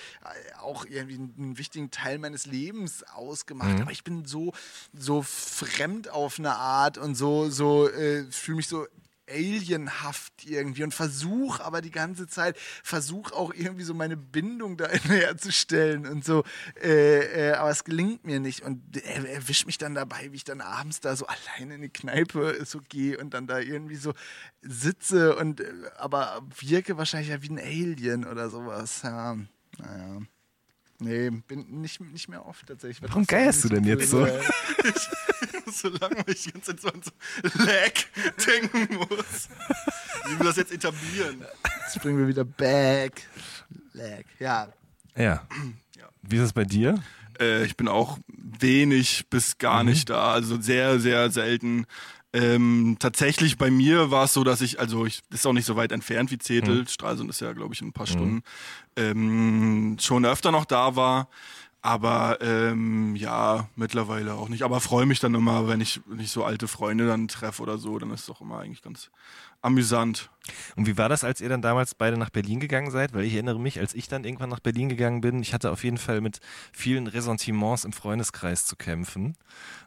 [0.60, 3.76] auch irgendwie einen wichtigen Teil meines Lebens ausgemacht.
[3.76, 3.82] Mhm.
[3.84, 4.52] Aber ich bin so,
[4.98, 8.88] so fremd auf eine Art und so, so, äh, fühle mich so
[9.30, 14.88] alienhaft irgendwie und versuche aber die ganze Zeit, versuche auch irgendwie so meine Bindung da
[14.90, 16.44] herzustellen und so,
[16.82, 20.44] äh, äh, aber es gelingt mir nicht und er erwischt mich dann dabei, wie ich
[20.44, 21.26] dann abends da so
[21.58, 24.14] alleine in die Kneipe so gehe und dann da irgendwie so
[24.62, 29.38] sitze und äh, aber wirke wahrscheinlich ja wie ein Alien oder sowas, ja,
[29.78, 30.22] naja.
[31.00, 33.08] Nee, bin nicht, nicht mehr oft tatsächlich.
[33.08, 34.28] Warum geierst du denn jetzt so?
[35.72, 37.02] Solange ich die ganze Zeit so an
[37.66, 37.94] Lag
[38.46, 39.50] denken muss.
[40.28, 41.46] Wie wir das jetzt etablieren.
[41.86, 43.24] Jetzt bringen wir wieder back.
[43.94, 44.68] Lag, ja.
[45.16, 45.48] Ja.
[46.22, 47.02] Wie ist es bei dir?
[47.40, 49.90] Äh, ich bin auch wenig bis gar mhm.
[49.90, 50.32] nicht da.
[50.32, 51.86] Also sehr, sehr selten.
[52.34, 55.76] Ähm, tatsächlich bei mir war es so, dass ich, also ich ist auch nicht so
[55.76, 56.88] weit entfernt wie Zetel, mhm.
[56.88, 58.12] Stralsund ist ja, glaube ich, in ein paar mhm.
[58.12, 58.44] Stunden,
[58.96, 61.30] ähm, schon öfter noch da war.
[61.88, 64.64] Aber ähm, ja, mittlerweile auch nicht.
[64.64, 67.78] Aber freue mich dann immer, wenn ich, wenn ich so alte Freunde dann treffe oder
[67.78, 69.10] so, dann ist es doch immer eigentlich ganz
[69.62, 70.30] amüsant.
[70.76, 73.14] Und wie war das, als ihr dann damals beide nach Berlin gegangen seid?
[73.14, 75.86] Weil ich erinnere mich, als ich dann irgendwann nach Berlin gegangen bin, ich hatte auf
[75.86, 76.42] jeden Fall mit
[76.74, 79.38] vielen Ressentiments im Freundeskreis zu kämpfen.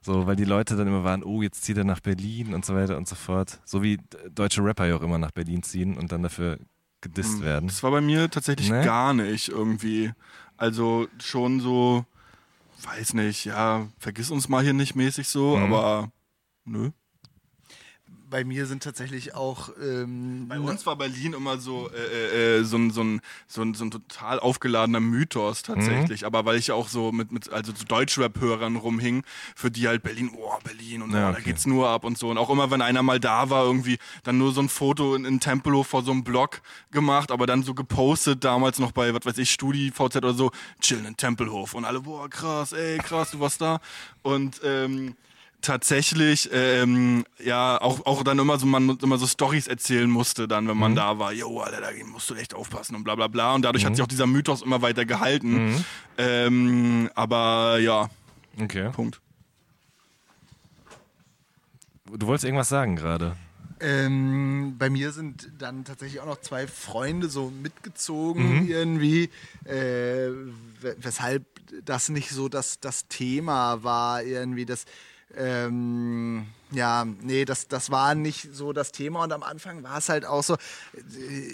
[0.00, 2.74] So, weil die Leute dann immer waren, oh, jetzt zieht er nach Berlin und so
[2.74, 3.60] weiter und so fort.
[3.66, 3.98] So wie
[4.34, 6.60] deutsche Rapper ja auch immer nach Berlin ziehen und dann dafür
[7.02, 7.66] gedisst hm, werden.
[7.66, 8.84] Das war bei mir tatsächlich nee?
[8.84, 10.12] gar nicht irgendwie.
[10.60, 12.04] Also schon so,
[12.82, 15.72] weiß nicht, ja, vergiss uns mal hier nicht mäßig so, mhm.
[15.72, 16.12] aber
[16.66, 16.90] nö
[18.30, 19.70] bei mir sind tatsächlich auch.
[19.82, 23.74] Ähm, bei uns war Berlin immer so, äh, äh, so, ein, so, ein, so, ein,
[23.74, 26.22] so ein total aufgeladener Mythos tatsächlich.
[26.22, 26.26] Mhm.
[26.26, 29.24] Aber weil ich ja auch so mit, mit also so Deutschrap-Hörern rumhing,
[29.56, 31.38] für die halt Berlin, oh, Berlin und ja, okay.
[31.38, 32.30] da geht's nur ab und so.
[32.30, 35.24] Und auch immer, wenn einer mal da war, irgendwie dann nur so ein Foto in,
[35.24, 36.62] in Tempelhof vor so einem Blog
[36.92, 40.52] gemacht, aber dann so gepostet, damals noch bei, was weiß ich, Studi, VZ oder so,
[40.80, 41.74] chillen in Tempelhof.
[41.74, 43.80] Und alle, boah, krass, ey, krass, du warst da.
[44.22, 45.16] Und ähm,
[45.60, 50.68] tatsächlich ähm, ja auch auch dann immer so man immer so Stories erzählen musste dann
[50.68, 50.96] wenn man mhm.
[50.96, 53.84] da war jo Alter da musst du echt aufpassen und bla bla bla und dadurch
[53.84, 53.88] mhm.
[53.88, 55.84] hat sich auch dieser Mythos immer weiter gehalten mhm.
[56.18, 58.08] ähm, aber ja
[58.60, 59.20] okay Punkt
[62.12, 63.36] du wolltest irgendwas sagen gerade
[63.82, 68.68] ähm, bei mir sind dann tatsächlich auch noch zwei Freunde so mitgezogen mhm.
[68.68, 69.30] irgendwie,
[69.64, 70.28] äh,
[70.98, 71.46] weshalb
[71.84, 74.84] das nicht so das, das Thema war irgendwie, das
[75.36, 80.08] ähm, ja, nee, das, das war nicht so das Thema und am Anfang war es
[80.08, 80.56] halt auch so,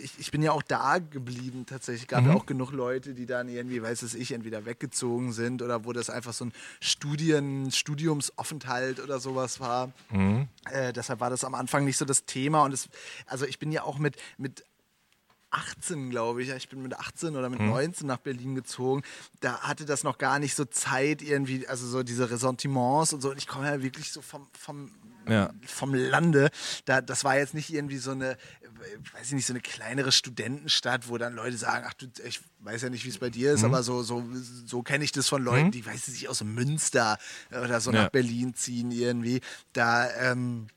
[0.03, 2.07] ich, ich bin ja auch da geblieben tatsächlich.
[2.07, 2.31] Gab mhm.
[2.31, 5.93] ja auch genug Leute, die dann irgendwie, weiß es ich, entweder weggezogen sind oder wo
[5.93, 9.93] das einfach so ein Studien, Studiumsaufenthalt oder sowas war.
[10.11, 10.49] Mhm.
[10.70, 12.89] Äh, deshalb war das am Anfang nicht so das Thema und es,
[13.27, 14.64] also ich bin ja auch mit, mit
[15.57, 16.51] 18, glaube ich.
[16.51, 17.69] Ich bin mit 18 oder mit mhm.
[17.71, 19.03] 19 nach Berlin gezogen.
[19.41, 23.31] Da hatte das noch gar nicht so Zeit, irgendwie, also so diese Ressentiments und so.
[23.31, 24.91] Und ich komme ja wirklich so vom, vom,
[25.29, 25.51] ja.
[25.67, 26.51] vom Lande.
[26.85, 28.37] Da, das war jetzt nicht irgendwie so eine,
[29.15, 32.83] weiß ich nicht, so eine kleinere Studentenstadt, wo dann Leute sagen, ach du, ich weiß
[32.83, 33.67] ja nicht, wie es bei dir ist, mhm.
[33.67, 34.25] aber so, so,
[34.67, 35.71] so kenne ich das von Leuten, mhm.
[35.73, 37.19] die, weiß ich nicht, aus Münster
[37.51, 38.03] oder so ja.
[38.03, 39.41] nach Berlin ziehen irgendwie.
[39.73, 40.69] Da, ähm,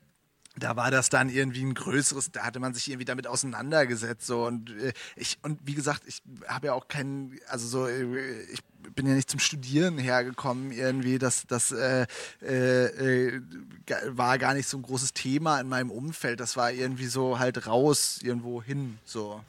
[0.60, 4.46] da war das dann irgendwie ein größeres, da hatte man sich irgendwie damit auseinandergesetzt so.
[4.46, 8.60] Und äh, ich und wie gesagt, ich habe ja auch keinen, also so äh, ich
[8.94, 12.06] bin ja nicht zum Studieren hergekommen irgendwie, das das äh,
[12.42, 13.42] äh, äh
[14.06, 17.66] war gar nicht so ein großes Thema in meinem Umfeld, das war irgendwie so halt
[17.66, 19.42] raus irgendwo hin so.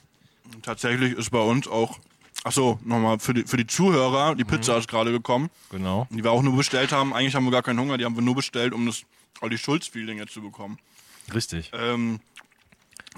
[0.63, 1.99] Tatsächlich ist bei uns auch
[2.43, 4.79] Achso, nochmal für die, für die Zuhörer, die Pizza mhm.
[4.79, 5.49] ist gerade gekommen.
[5.69, 6.07] Genau.
[6.09, 7.13] Die wir auch nur bestellt haben.
[7.13, 9.03] Eigentlich haben wir gar keinen Hunger, die haben wir nur bestellt, um das
[9.41, 10.79] Olli Schulz-Feeling jetzt zu bekommen.
[11.33, 11.71] Richtig.
[11.73, 12.19] Ähm,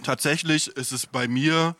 [0.03, 1.75] tatsächlich ist es bei mir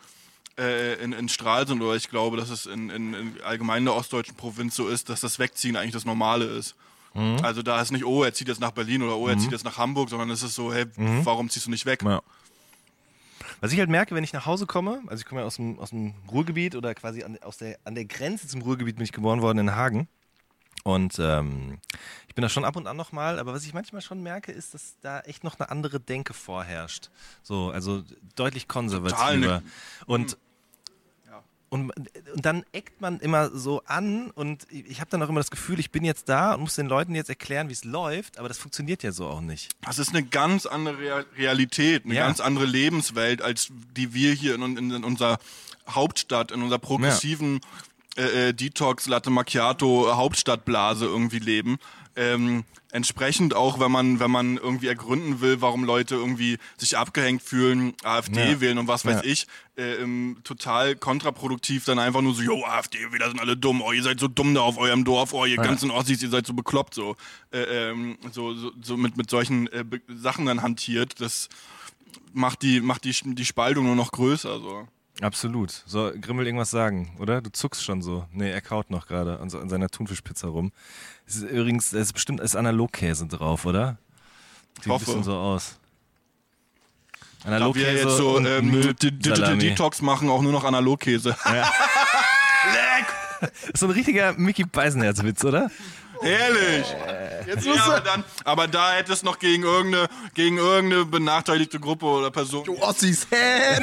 [0.58, 3.96] äh, in, in Stralsund, oder ich glaube, dass es in, in, in allgemein in der
[3.96, 6.76] ostdeutschen Provinz so ist, dass das Wegziehen eigentlich das Normale ist.
[7.14, 7.40] Mhm.
[7.44, 9.40] Also da ist nicht, oh, er zieht jetzt nach Berlin oder oh, er mhm.
[9.42, 11.26] zieht jetzt nach Hamburg, sondern es ist so, hey, mhm.
[11.26, 12.02] warum ziehst du nicht weg?
[12.04, 12.22] Ja.
[13.64, 15.80] Was ich halt merke, wenn ich nach Hause komme, also ich komme ja aus dem,
[15.80, 19.14] aus dem Ruhrgebiet oder quasi an, aus der, an der Grenze zum Ruhrgebiet bin ich
[19.14, 20.09] geboren worden in Hagen.
[20.84, 21.80] Und ähm,
[22.28, 24.74] ich bin da schon ab und an nochmal, aber was ich manchmal schon merke, ist,
[24.74, 27.09] dass da echt noch eine andere Denke vorherrscht.
[27.41, 28.03] So, also
[28.36, 29.61] deutlich konservativer.
[29.61, 29.64] Ne
[30.07, 30.38] und,
[31.74, 31.91] und,
[32.36, 35.80] und dann eckt man immer so an und ich habe dann auch immer das Gefühl,
[35.80, 38.59] ich bin jetzt da und muss den Leuten jetzt erklären, wie es läuft, aber das
[38.59, 39.71] funktioniert ja so auch nicht.
[39.82, 42.28] Das ist eine ganz andere Realität, eine ja.
[42.28, 45.39] ganz andere Lebenswelt, als die wir hier in, in, in unserer
[45.89, 47.53] Hauptstadt, in unserer progressiven
[48.17, 51.80] ja äh, äh, Detox, Latte Macchiato, Hauptstadtblase irgendwie leben.
[52.16, 57.41] Ähm, entsprechend auch, wenn man, wenn man irgendwie ergründen will, warum Leute irgendwie sich abgehängt
[57.41, 58.61] fühlen, AfD ja.
[58.61, 59.32] wählen und was weiß ja.
[59.32, 59.47] ich,
[59.78, 63.91] äh, ähm, total kontraproduktiv dann einfach nur so, jo, AfD, wieder sind alle dumm, oh,
[63.91, 65.64] ihr seid so dumm da auf eurem Dorf, oh, ihr ja.
[65.64, 67.16] ganzen Ossis, ihr seid so bekloppt, so,
[67.51, 71.49] äh, ähm, so, so, so mit, mit solchen äh, Sachen dann hantiert, das
[72.32, 74.59] macht die, macht die, die Spaltung nur noch größer.
[74.59, 74.88] So.
[75.22, 75.84] Absolut.
[75.86, 77.41] So, Grimmel irgendwas sagen, oder?
[77.41, 78.26] Du zuckst schon so.
[78.32, 80.72] Nee, er kaut noch gerade an, so, an seiner Thunfischpizza rum.
[81.28, 83.97] Es ist übrigens, es ist bestimmt ist Analogkäse drauf, oder?
[84.82, 85.78] Sieht ein bisschen so aus.
[87.43, 87.86] Analogkäse.
[87.86, 91.36] Da wir jetzt so ähm, Digital Detox machen, auch nur noch Analogkäse.
[91.45, 91.72] Ja.
[93.74, 95.70] So ein richtiger Mickey Beisenherz-Witz, oder?
[96.24, 96.88] Ehrlich.
[97.45, 102.05] Jetzt ja, aber, dann, aber da hätte es noch gegen irgendeine, gegen irgendeine benachteiligte Gruppe
[102.05, 102.63] oder Person.
[102.63, 103.78] Du Ossis, hä?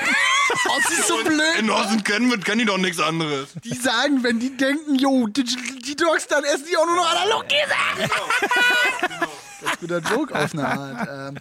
[0.77, 1.59] Ossis so blöd.
[1.59, 3.51] In Osten kennen, kennen die doch nichts anderes.
[3.65, 5.45] Die sagen, wenn die denken, jo, die,
[5.97, 8.09] Dogs, dann essen die auch nur noch analog genau.
[9.09, 9.33] genau.
[9.61, 11.09] Das ist ein guter Joke auf eine Art.
[11.11, 11.39] Ähm,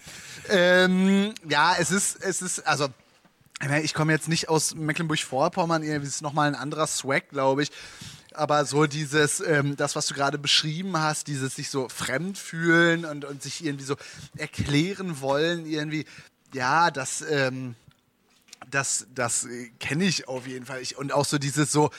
[0.50, 2.88] ähm, ja, es ist, es ist, also
[3.84, 7.72] ich komme jetzt nicht aus Mecklenburg-Vorpommern, es ist nochmal ein anderer Swag, glaube ich
[8.40, 13.06] aber so dieses, ähm, das, was du gerade beschrieben hast, dieses sich so fremd fühlen
[13.06, 13.96] und, und sich irgendwie so
[14.38, 16.06] erklären wollen, irgendwie,
[16.54, 17.76] ja, das, ähm,
[18.72, 19.48] das, das
[19.80, 20.82] kenne ich auf jeden Fall.
[20.82, 21.90] Ich, und auch so dieses so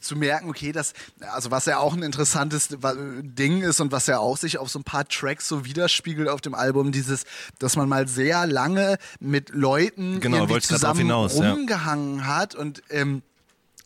[0.00, 4.18] zu merken, okay, das, also was ja auch ein interessantes Ding ist und was ja
[4.18, 7.24] auch sich auf so ein paar Tracks so widerspiegelt auf dem Album, dieses,
[7.58, 12.24] dass man mal sehr lange mit Leuten genau, irgendwie zusammen hinaus, rumgehangen ja.
[12.24, 13.22] hat und ähm,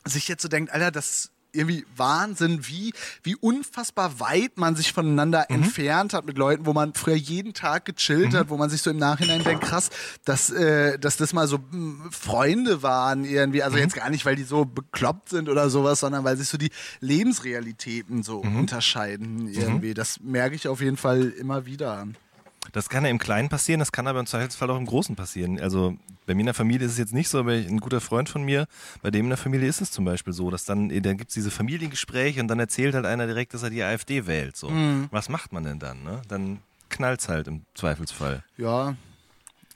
[0.05, 2.93] sich jetzt so denkt, Alter, das irgendwie Wahnsinn, wie,
[3.23, 5.57] wie unfassbar weit man sich voneinander mhm.
[5.57, 8.37] entfernt hat mit Leuten, wo man früher jeden Tag gechillt mhm.
[8.37, 9.91] hat, wo man sich so im Nachhinein denkt, krass,
[10.25, 13.63] dass, äh, dass das mal so mh, hm, Freunde waren irgendwie.
[13.63, 13.83] Also mhm.
[13.83, 16.71] jetzt gar nicht, weil die so bekloppt sind oder sowas, sondern weil sich so die
[17.01, 18.61] Lebensrealitäten so mhm.
[18.61, 19.91] unterscheiden irgendwie.
[19.91, 19.95] Mhm.
[19.95, 22.07] Das merke ich auf jeden Fall immer wieder.
[22.73, 25.61] Das kann ja im Kleinen passieren, das kann aber im Zweifelsfall auch im Großen passieren.
[25.61, 25.97] Also
[26.27, 28.43] bei mir in der Familie ist es jetzt nicht so, aber ein guter Freund von
[28.43, 28.67] mir,
[29.03, 31.35] bei dem in der Familie ist es zum Beispiel so, dass dann, da gibt es
[31.35, 34.57] diese Familiengespräche und dann erzählt halt einer direkt, dass er die AfD wählt.
[34.57, 34.71] So.
[34.71, 35.09] Mhm.
[35.11, 36.03] Was macht man denn dann?
[36.03, 36.23] Ne?
[36.29, 38.43] Dann knallt es halt im Zweifelsfall.
[38.57, 38.95] Ja,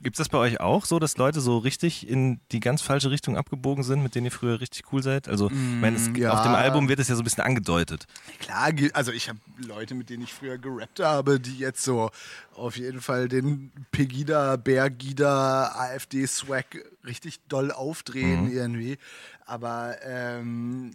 [0.00, 3.10] Gibt es das bei euch auch so, dass Leute so richtig in die ganz falsche
[3.10, 5.28] Richtung abgebogen sind, mit denen ihr früher richtig cool seid?
[5.28, 6.30] Also, mm, meine, es, ja.
[6.32, 8.06] auf dem Album wird es ja so ein bisschen angedeutet.
[8.38, 12.10] Klar, also ich habe Leute, mit denen ich früher gerappt habe, die jetzt so
[12.54, 16.66] auf jeden Fall den Pegida, Bergida, AfD-Swag
[17.04, 18.52] richtig doll aufdrehen mhm.
[18.52, 18.98] irgendwie
[19.48, 20.92] aber ähm,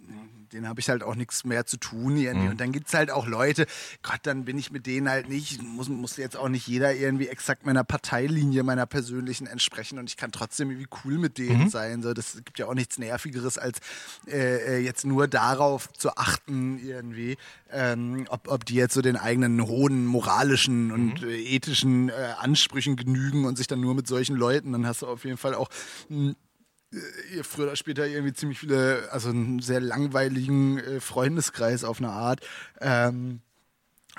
[0.52, 2.46] den habe ich halt auch nichts mehr zu tun irgendwie.
[2.46, 2.50] Mhm.
[2.52, 3.66] Und dann gibt es halt auch Leute,
[4.02, 7.28] Gott, dann bin ich mit denen halt nicht, muss, muss jetzt auch nicht jeder irgendwie
[7.28, 11.68] exakt meiner Parteilinie, meiner persönlichen entsprechen und ich kann trotzdem irgendwie cool mit denen mhm.
[11.68, 12.02] sein.
[12.02, 13.80] So, das gibt ja auch nichts Nervigeres, als
[14.26, 17.36] äh, äh jetzt nur darauf zu achten irgendwie,
[17.72, 21.28] ähm, ob, ob die jetzt so den eigenen hohen moralischen und mhm.
[21.28, 25.08] äh, ethischen äh, Ansprüchen genügen und sich dann nur mit solchen Leuten, dann hast du
[25.08, 25.68] auf jeden Fall auch
[26.08, 26.34] hm, äh,
[27.34, 32.10] ihr früher oder später irgendwie ziemlich viele, also einen sehr langweiligen äh, Freundeskreis auf eine
[32.10, 32.40] Art.
[32.80, 33.40] Ähm,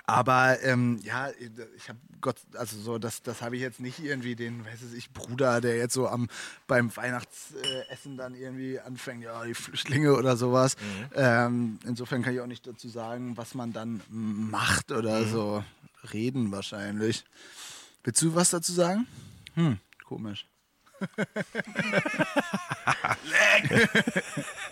[0.06, 1.30] aber ähm, ja,
[1.78, 5.12] ich habe Gott, also so, das, das habe ich jetzt nicht irgendwie den, weiß ich,
[5.12, 6.28] Bruder, der jetzt so am
[6.68, 10.76] beim Weihnachtsessen dann irgendwie anfängt, ja, die Flüchtlinge oder sowas.
[10.76, 11.10] Mhm.
[11.16, 15.32] Ähm, insofern kann ich auch nicht dazu sagen, was man dann macht oder mhm.
[15.32, 15.64] so
[16.14, 17.26] reden wahrscheinlich.
[18.04, 19.08] Willst du was dazu sagen?
[19.56, 20.46] Hm, komisch.
[23.24, 23.90] Leg!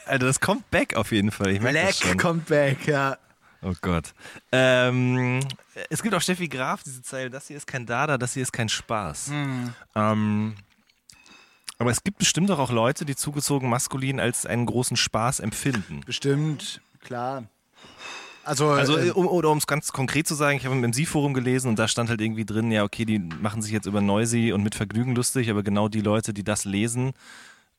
[0.06, 1.52] Also das kommt back auf jeden Fall.
[1.52, 3.18] Ich Leg kommt back, ja.
[3.62, 4.14] Oh Gott.
[4.52, 5.40] Ähm,
[5.90, 8.52] es gibt auch Steffi Graf, diese Zeile, das hier ist kein Dada, das hier ist
[8.52, 9.30] kein Spaß.
[9.30, 9.74] Mhm.
[9.96, 10.56] Ähm,
[11.78, 16.02] aber es gibt bestimmt auch Leute, die zugezogen maskulin als einen großen Spaß empfinden.
[16.06, 17.46] Bestimmt, klar.
[18.44, 21.34] Also, also äh, um, oder um es ganz konkret zu sagen, ich habe im Sie-Forum
[21.34, 24.52] gelesen und da stand halt irgendwie drin, ja, okay, die machen sich jetzt über Noisy
[24.52, 27.14] und mit Vergnügen lustig, aber genau die Leute, die das lesen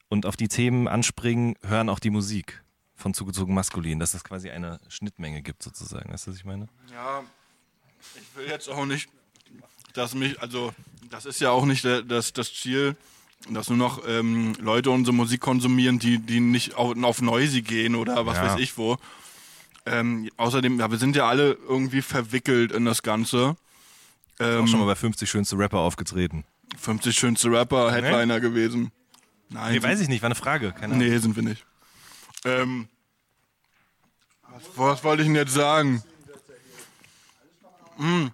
[0.09, 2.63] und auf die Themen anspringen, hören auch die Musik
[2.95, 6.13] von zugezogen maskulin, dass es quasi eine Schnittmenge gibt sozusagen.
[6.13, 6.69] Weißt du, was ich meine?
[6.93, 7.23] Ja,
[8.15, 9.09] ich will jetzt auch nicht,
[9.93, 10.73] dass mich, also
[11.11, 12.97] das ist ja auch nicht das, das Ziel,
[13.51, 17.95] dass nur noch ähm, Leute unsere Musik konsumieren, die, die nicht auf, auf Noisy gehen
[17.95, 18.47] oder was ja.
[18.47, 18.97] weiß ich wo.
[19.87, 23.57] Ähm, außerdem, ja, wir sind ja alle irgendwie verwickelt in das Ganze.
[24.41, 26.45] Ähm, auch schon mal bei 50 schönste Rapper aufgetreten.
[26.79, 28.41] 50 schönste Rapper, Headliner nee?
[28.41, 28.93] gewesen.
[29.51, 29.75] Nein.
[29.75, 30.73] Nee, weiß ich nicht, war eine Frage.
[30.73, 31.65] Keine nee, sind wir nicht.
[32.45, 32.89] Ähm,
[34.51, 36.03] was, was wollte ich denn jetzt sagen?
[37.97, 38.31] Hm.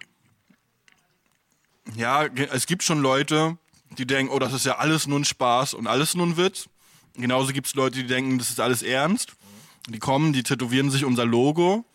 [1.95, 3.57] Ja, es gibt schon Leute,
[3.97, 6.69] die denken, oh, das ist ja alles nur ein Spaß und alles nur ein Witz.
[7.15, 9.33] Genauso gibt es Leute, die denken, das ist alles ernst.
[9.87, 11.85] Die kommen, die tätowieren sich unser Logo.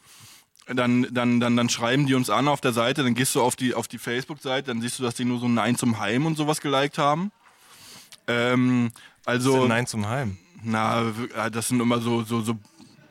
[0.67, 3.55] Dann, dann, dann, dann schreiben die uns an auf der Seite, dann gehst du auf
[3.55, 6.37] die, auf die Facebook-Seite, dann siehst du, dass die nur so Nein zum Heim und
[6.37, 7.31] sowas geliked haben.
[8.27, 8.91] Ähm,
[9.25, 9.55] also.
[9.55, 10.39] Was ist Nein zum Heim?
[10.65, 11.13] Na,
[11.53, 12.59] das sind immer so, so, so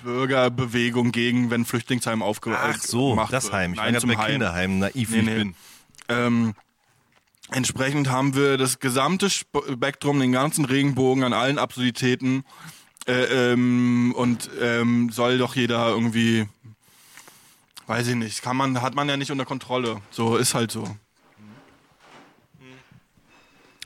[0.04, 3.72] Bürgerbewegungen gegen, wenn Flüchtlingsheim aufgemacht Ach so, das Heim.
[3.72, 4.32] Ich Nein zum Heim.
[4.32, 5.32] Kinderheim, naiv nee, nee.
[5.32, 5.56] ich bin.
[6.10, 6.56] Ähm,
[7.52, 12.44] Entsprechend haben wir das gesamte Spektrum, den ganzen Regenbogen an allen Absurditäten
[13.08, 16.48] äh, ähm, und ähm, soll doch jeder irgendwie,
[17.88, 20.02] weiß ich nicht, kann man, hat man ja nicht unter Kontrolle.
[20.12, 20.96] So ist halt so.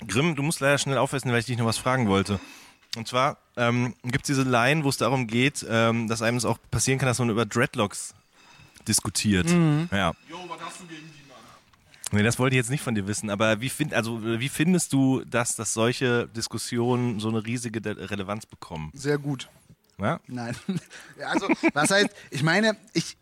[0.07, 2.39] Grimm, du musst leider schnell aufessen, weil ich dich noch was fragen wollte.
[2.95, 6.45] Und zwar ähm, gibt es diese Line, wo es darum geht, ähm, dass einem es
[6.45, 8.15] auch passieren kann, dass man über Dreadlocks
[8.87, 9.49] diskutiert.
[9.49, 9.89] Mhm.
[9.91, 10.13] Ja.
[10.29, 11.19] Jo, was hast du gegen die?
[12.11, 14.93] Nee, das wollte ich jetzt nicht von dir wissen, aber wie, find, also, wie findest
[14.93, 18.91] du das, dass solche Diskussionen so eine riesige Relevanz bekommen?
[18.95, 19.47] Sehr gut.
[19.99, 20.19] Ja?
[20.27, 20.55] Nein.
[21.25, 23.15] also, was heißt, ich meine, ich,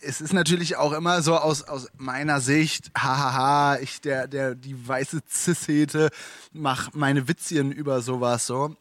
[0.00, 4.86] es ist natürlich auch immer so aus, aus meiner Sicht, hahaha, ich, der, der, die
[4.86, 6.10] weiße Cis-Hete,
[6.52, 8.76] mach meine Witzchen über sowas so.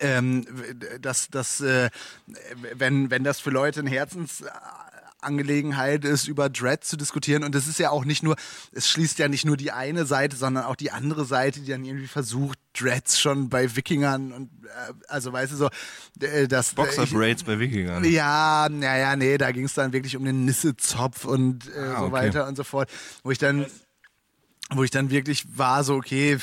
[0.00, 0.46] Ähm,
[1.02, 1.90] dass, dass äh,
[2.74, 4.42] wenn, wenn das für Leute ein Herzens
[5.22, 7.44] Angelegenheit ist, über Dread zu diskutieren.
[7.44, 8.36] Und es ist ja auch nicht nur,
[8.72, 11.84] es schließt ja nicht nur die eine Seite, sondern auch die andere Seite, die dann
[11.84, 15.68] irgendwie versucht, Dreads schon bei Wikingern und äh, also weißt du so,
[16.20, 18.04] äh, das Boxer Braids bei Wikingern.
[18.04, 22.04] Ja, naja, nee, da ging es dann wirklich um den Nissezopf und äh, ah, so
[22.06, 22.12] okay.
[22.12, 22.90] weiter und so fort,
[23.22, 23.66] wo ich dann
[24.70, 26.38] wo ich dann wirklich war, so, okay,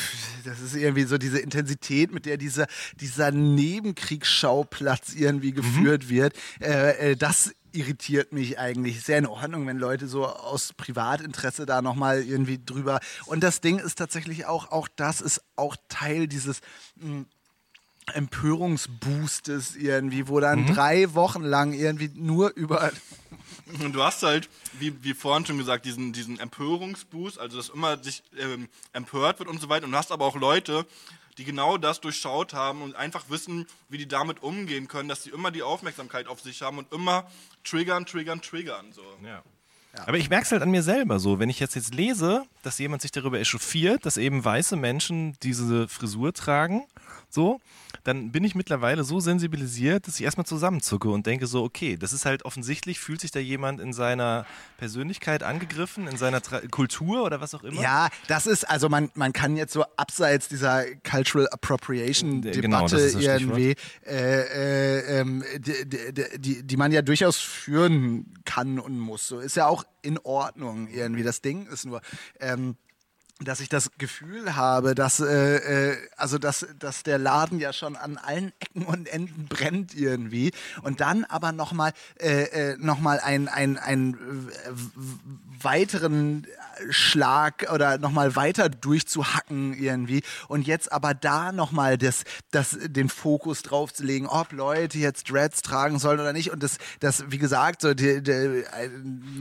[0.45, 2.67] das ist irgendwie so diese Intensität, mit der dieser,
[2.99, 5.55] dieser Nebenkriegsschauplatz irgendwie mhm.
[5.55, 6.09] geführt mhm.
[6.09, 6.33] wird.
[6.61, 9.03] Äh, äh, das irritiert mich eigentlich.
[9.03, 12.99] Sehr in Ordnung, wenn Leute so aus Privatinteresse da nochmal irgendwie drüber.
[13.25, 16.61] Und das Ding ist tatsächlich auch, auch das ist auch Teil dieses.
[16.95, 17.25] Mh, hm,
[18.13, 20.73] Empörungsboostes irgendwie, wo dann mhm.
[20.73, 22.91] drei Wochen lang irgendwie nur über
[23.91, 24.49] du hast halt,
[24.79, 29.49] wie, wie vorhin schon gesagt, diesen, diesen Empörungsboost, also dass immer sich ähm, empört wird
[29.49, 29.85] und so weiter.
[29.85, 30.85] Und du hast aber auch Leute,
[31.37, 35.29] die genau das durchschaut haben und einfach wissen, wie die damit umgehen können, dass sie
[35.29, 37.29] immer die Aufmerksamkeit auf sich haben und immer
[37.63, 38.91] triggern, triggern, triggern.
[38.91, 39.03] So.
[39.23, 39.41] Ja.
[39.95, 40.07] Ja.
[40.07, 42.77] Aber ich merke es halt an mir selber so, wenn ich jetzt, jetzt lese, dass
[42.77, 46.85] jemand sich darüber echauffiert, dass eben weiße Menschen diese Frisur tragen,
[47.29, 47.59] so,
[48.03, 52.13] dann bin ich mittlerweile so sensibilisiert, dass ich erstmal zusammenzucke und denke so, okay, das
[52.13, 54.45] ist halt offensichtlich, fühlt sich da jemand in seiner
[54.77, 57.81] Persönlichkeit angegriffen, in seiner Tra Kultur oder was auch immer.
[57.81, 63.11] Ja, das ist, also man, man kann jetzt so abseits dieser Cultural Appropriation genau, Debatte
[63.11, 63.75] genau, irgendwie,
[64.05, 69.27] äh, äh, ähm, die, die, die, die man ja durchaus führen kann und muss.
[69.27, 71.23] So ist ja auch in Ordnung irgendwie.
[71.23, 72.01] Das Ding ist nur,
[72.39, 72.75] ähm,
[73.39, 77.95] dass ich das Gefühl habe, dass äh, äh, also dass, dass der Laden ja schon
[77.95, 80.51] an allen Ecken und Enden brennt irgendwie.
[80.81, 84.17] Und dann aber noch mal äh, äh, noch mal ein ein ein
[85.63, 86.45] weiteren
[86.89, 90.23] Schlag oder nochmal weiter durchzuhacken irgendwie.
[90.47, 95.29] Und jetzt aber da nochmal das, das, den Fokus drauf zu legen, ob Leute jetzt
[95.29, 96.51] Dreads tragen sollen oder nicht.
[96.51, 98.63] Und das, das wie gesagt, so die, die,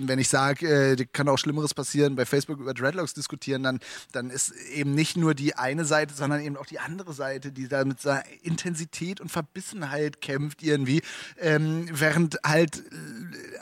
[0.01, 3.79] wenn ich sage, äh, kann auch Schlimmeres passieren, bei Facebook über Dreadlocks diskutieren, dann,
[4.13, 7.69] dann ist eben nicht nur die eine Seite, sondern eben auch die andere Seite, die
[7.69, 11.03] da mit seiner Intensität und Verbissenheit kämpft irgendwie,
[11.39, 12.83] ähm, während halt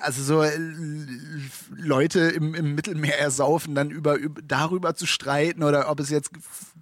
[0.01, 0.57] also so äh,
[1.71, 6.31] Leute im, im Mittelmeer ersaufen, dann über, über, darüber zu streiten oder ob es jetzt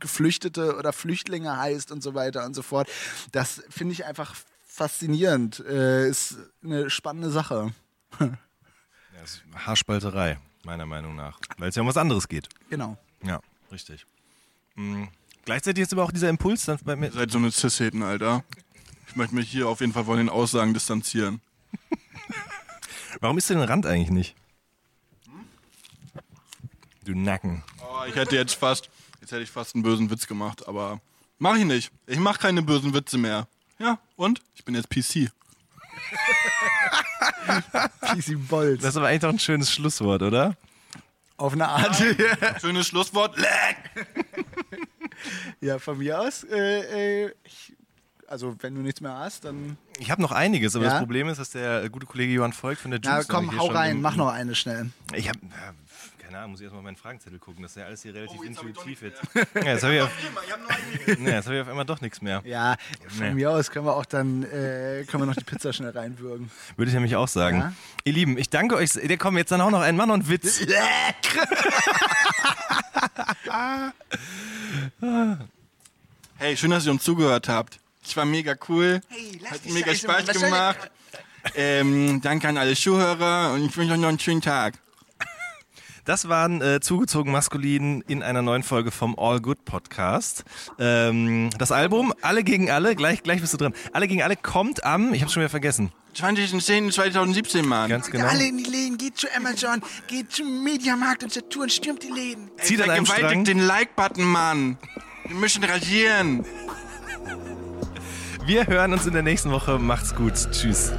[0.01, 2.89] Geflüchtete oder Flüchtlinge heißt und so weiter und so fort.
[3.33, 4.35] Das finde ich einfach
[4.67, 5.61] faszinierend.
[5.61, 7.73] Äh, ist eine spannende Sache.
[8.21, 11.39] ja, ist Haarspalterei, meiner Meinung nach.
[11.59, 12.49] Weil es ja um was anderes geht.
[12.71, 12.97] Genau.
[13.25, 13.41] Ja,
[13.73, 14.07] richtig.
[14.77, 15.09] Mhm.
[15.45, 17.11] Gleichzeitig ist aber auch dieser Impuls dann bei mir.
[17.13, 18.45] Seid so eine Cis-Heten, Alter.
[19.09, 21.41] Ich möchte mich hier auf jeden Fall von den Aussagen distanzieren.
[23.21, 24.35] Warum ist denn ein Rand eigentlich nicht?
[27.05, 27.63] Du Nacken.
[27.81, 28.89] Oh, ich hätte jetzt fast,
[29.21, 31.01] jetzt hätte ich fast einen bösen Witz gemacht, aber
[31.39, 31.93] mach ich nicht.
[32.07, 33.47] Ich mache keine bösen Witze mehr.
[33.79, 34.41] Ja, und?
[34.55, 35.31] Ich bin jetzt PC.
[38.01, 38.81] PC Bolz.
[38.81, 40.57] Das ist aber eigentlich doch ein schönes Schlusswort, oder?
[41.37, 41.99] Auf eine Art.
[42.01, 42.59] Ja.
[42.61, 43.37] Schönes Schlusswort.
[45.61, 46.45] ja, von mir aus.
[46.45, 47.75] Äh, äh, ich
[48.29, 49.77] also wenn du nichts mehr hast, dann.
[49.99, 50.91] Ich habe noch einiges, aber ja?
[50.93, 53.29] das Problem ist, dass der gute Kollege Johann Volk von der Juice.
[53.29, 54.91] Ja, komm, hau rein, mach noch eine schnell.
[55.15, 55.39] Ich habe
[56.35, 57.63] keine Ahnung, muss ich erstmal meinen Fragenzettel gucken.
[57.63, 59.23] Das ist ja alles hier relativ oh, intuitiv jetzt.
[59.55, 60.11] Ja, jetzt habe ich, auf,
[61.07, 62.43] ja, hab ich auf einmal doch nichts mehr.
[62.45, 62.75] Ja,
[63.07, 63.35] von nee.
[63.35, 66.51] mir aus können wir auch dann äh, können wir noch die Pizza schnell reinwürgen.
[66.77, 67.59] Würde ich nämlich auch sagen.
[67.59, 67.73] Ja?
[68.03, 68.95] Ihr Lieben, ich danke euch.
[68.95, 70.59] Der kommt jetzt dann auch noch ein Mann und Witz.
[76.39, 77.79] hey, schön, dass ihr uns zugehört habt.
[78.05, 79.01] Es war mega cool.
[79.09, 80.91] Hey, Hat mega Spaß gemacht.
[81.55, 84.75] Ähm, danke an alle Zuhörer und ich wünsche euch noch einen schönen Tag.
[86.05, 90.45] Das waren äh, zugezogen maskulin in einer neuen Folge vom All Good Podcast.
[90.79, 93.73] Ähm, das Album Alle gegen alle, gleich, gleich bist du drin.
[93.93, 95.93] Alle gegen alle kommt am, ich hab's schon wieder vergessen.
[96.15, 97.89] 20.10.2017, Mann.
[97.89, 98.27] Ganz genau.
[98.27, 102.51] Alle in die Läden, geht zu Amazon, geht zum Mediamarkt und Saturn, stürmt die Läden.
[102.59, 103.45] Zieht an einem Strang.
[103.45, 104.77] den Like-Button, Mann.
[105.27, 106.45] Wir müssen rasieren.
[108.45, 109.79] Wir hören uns in der nächsten Woche.
[109.79, 110.35] Macht's gut.
[110.53, 110.93] Tschüss.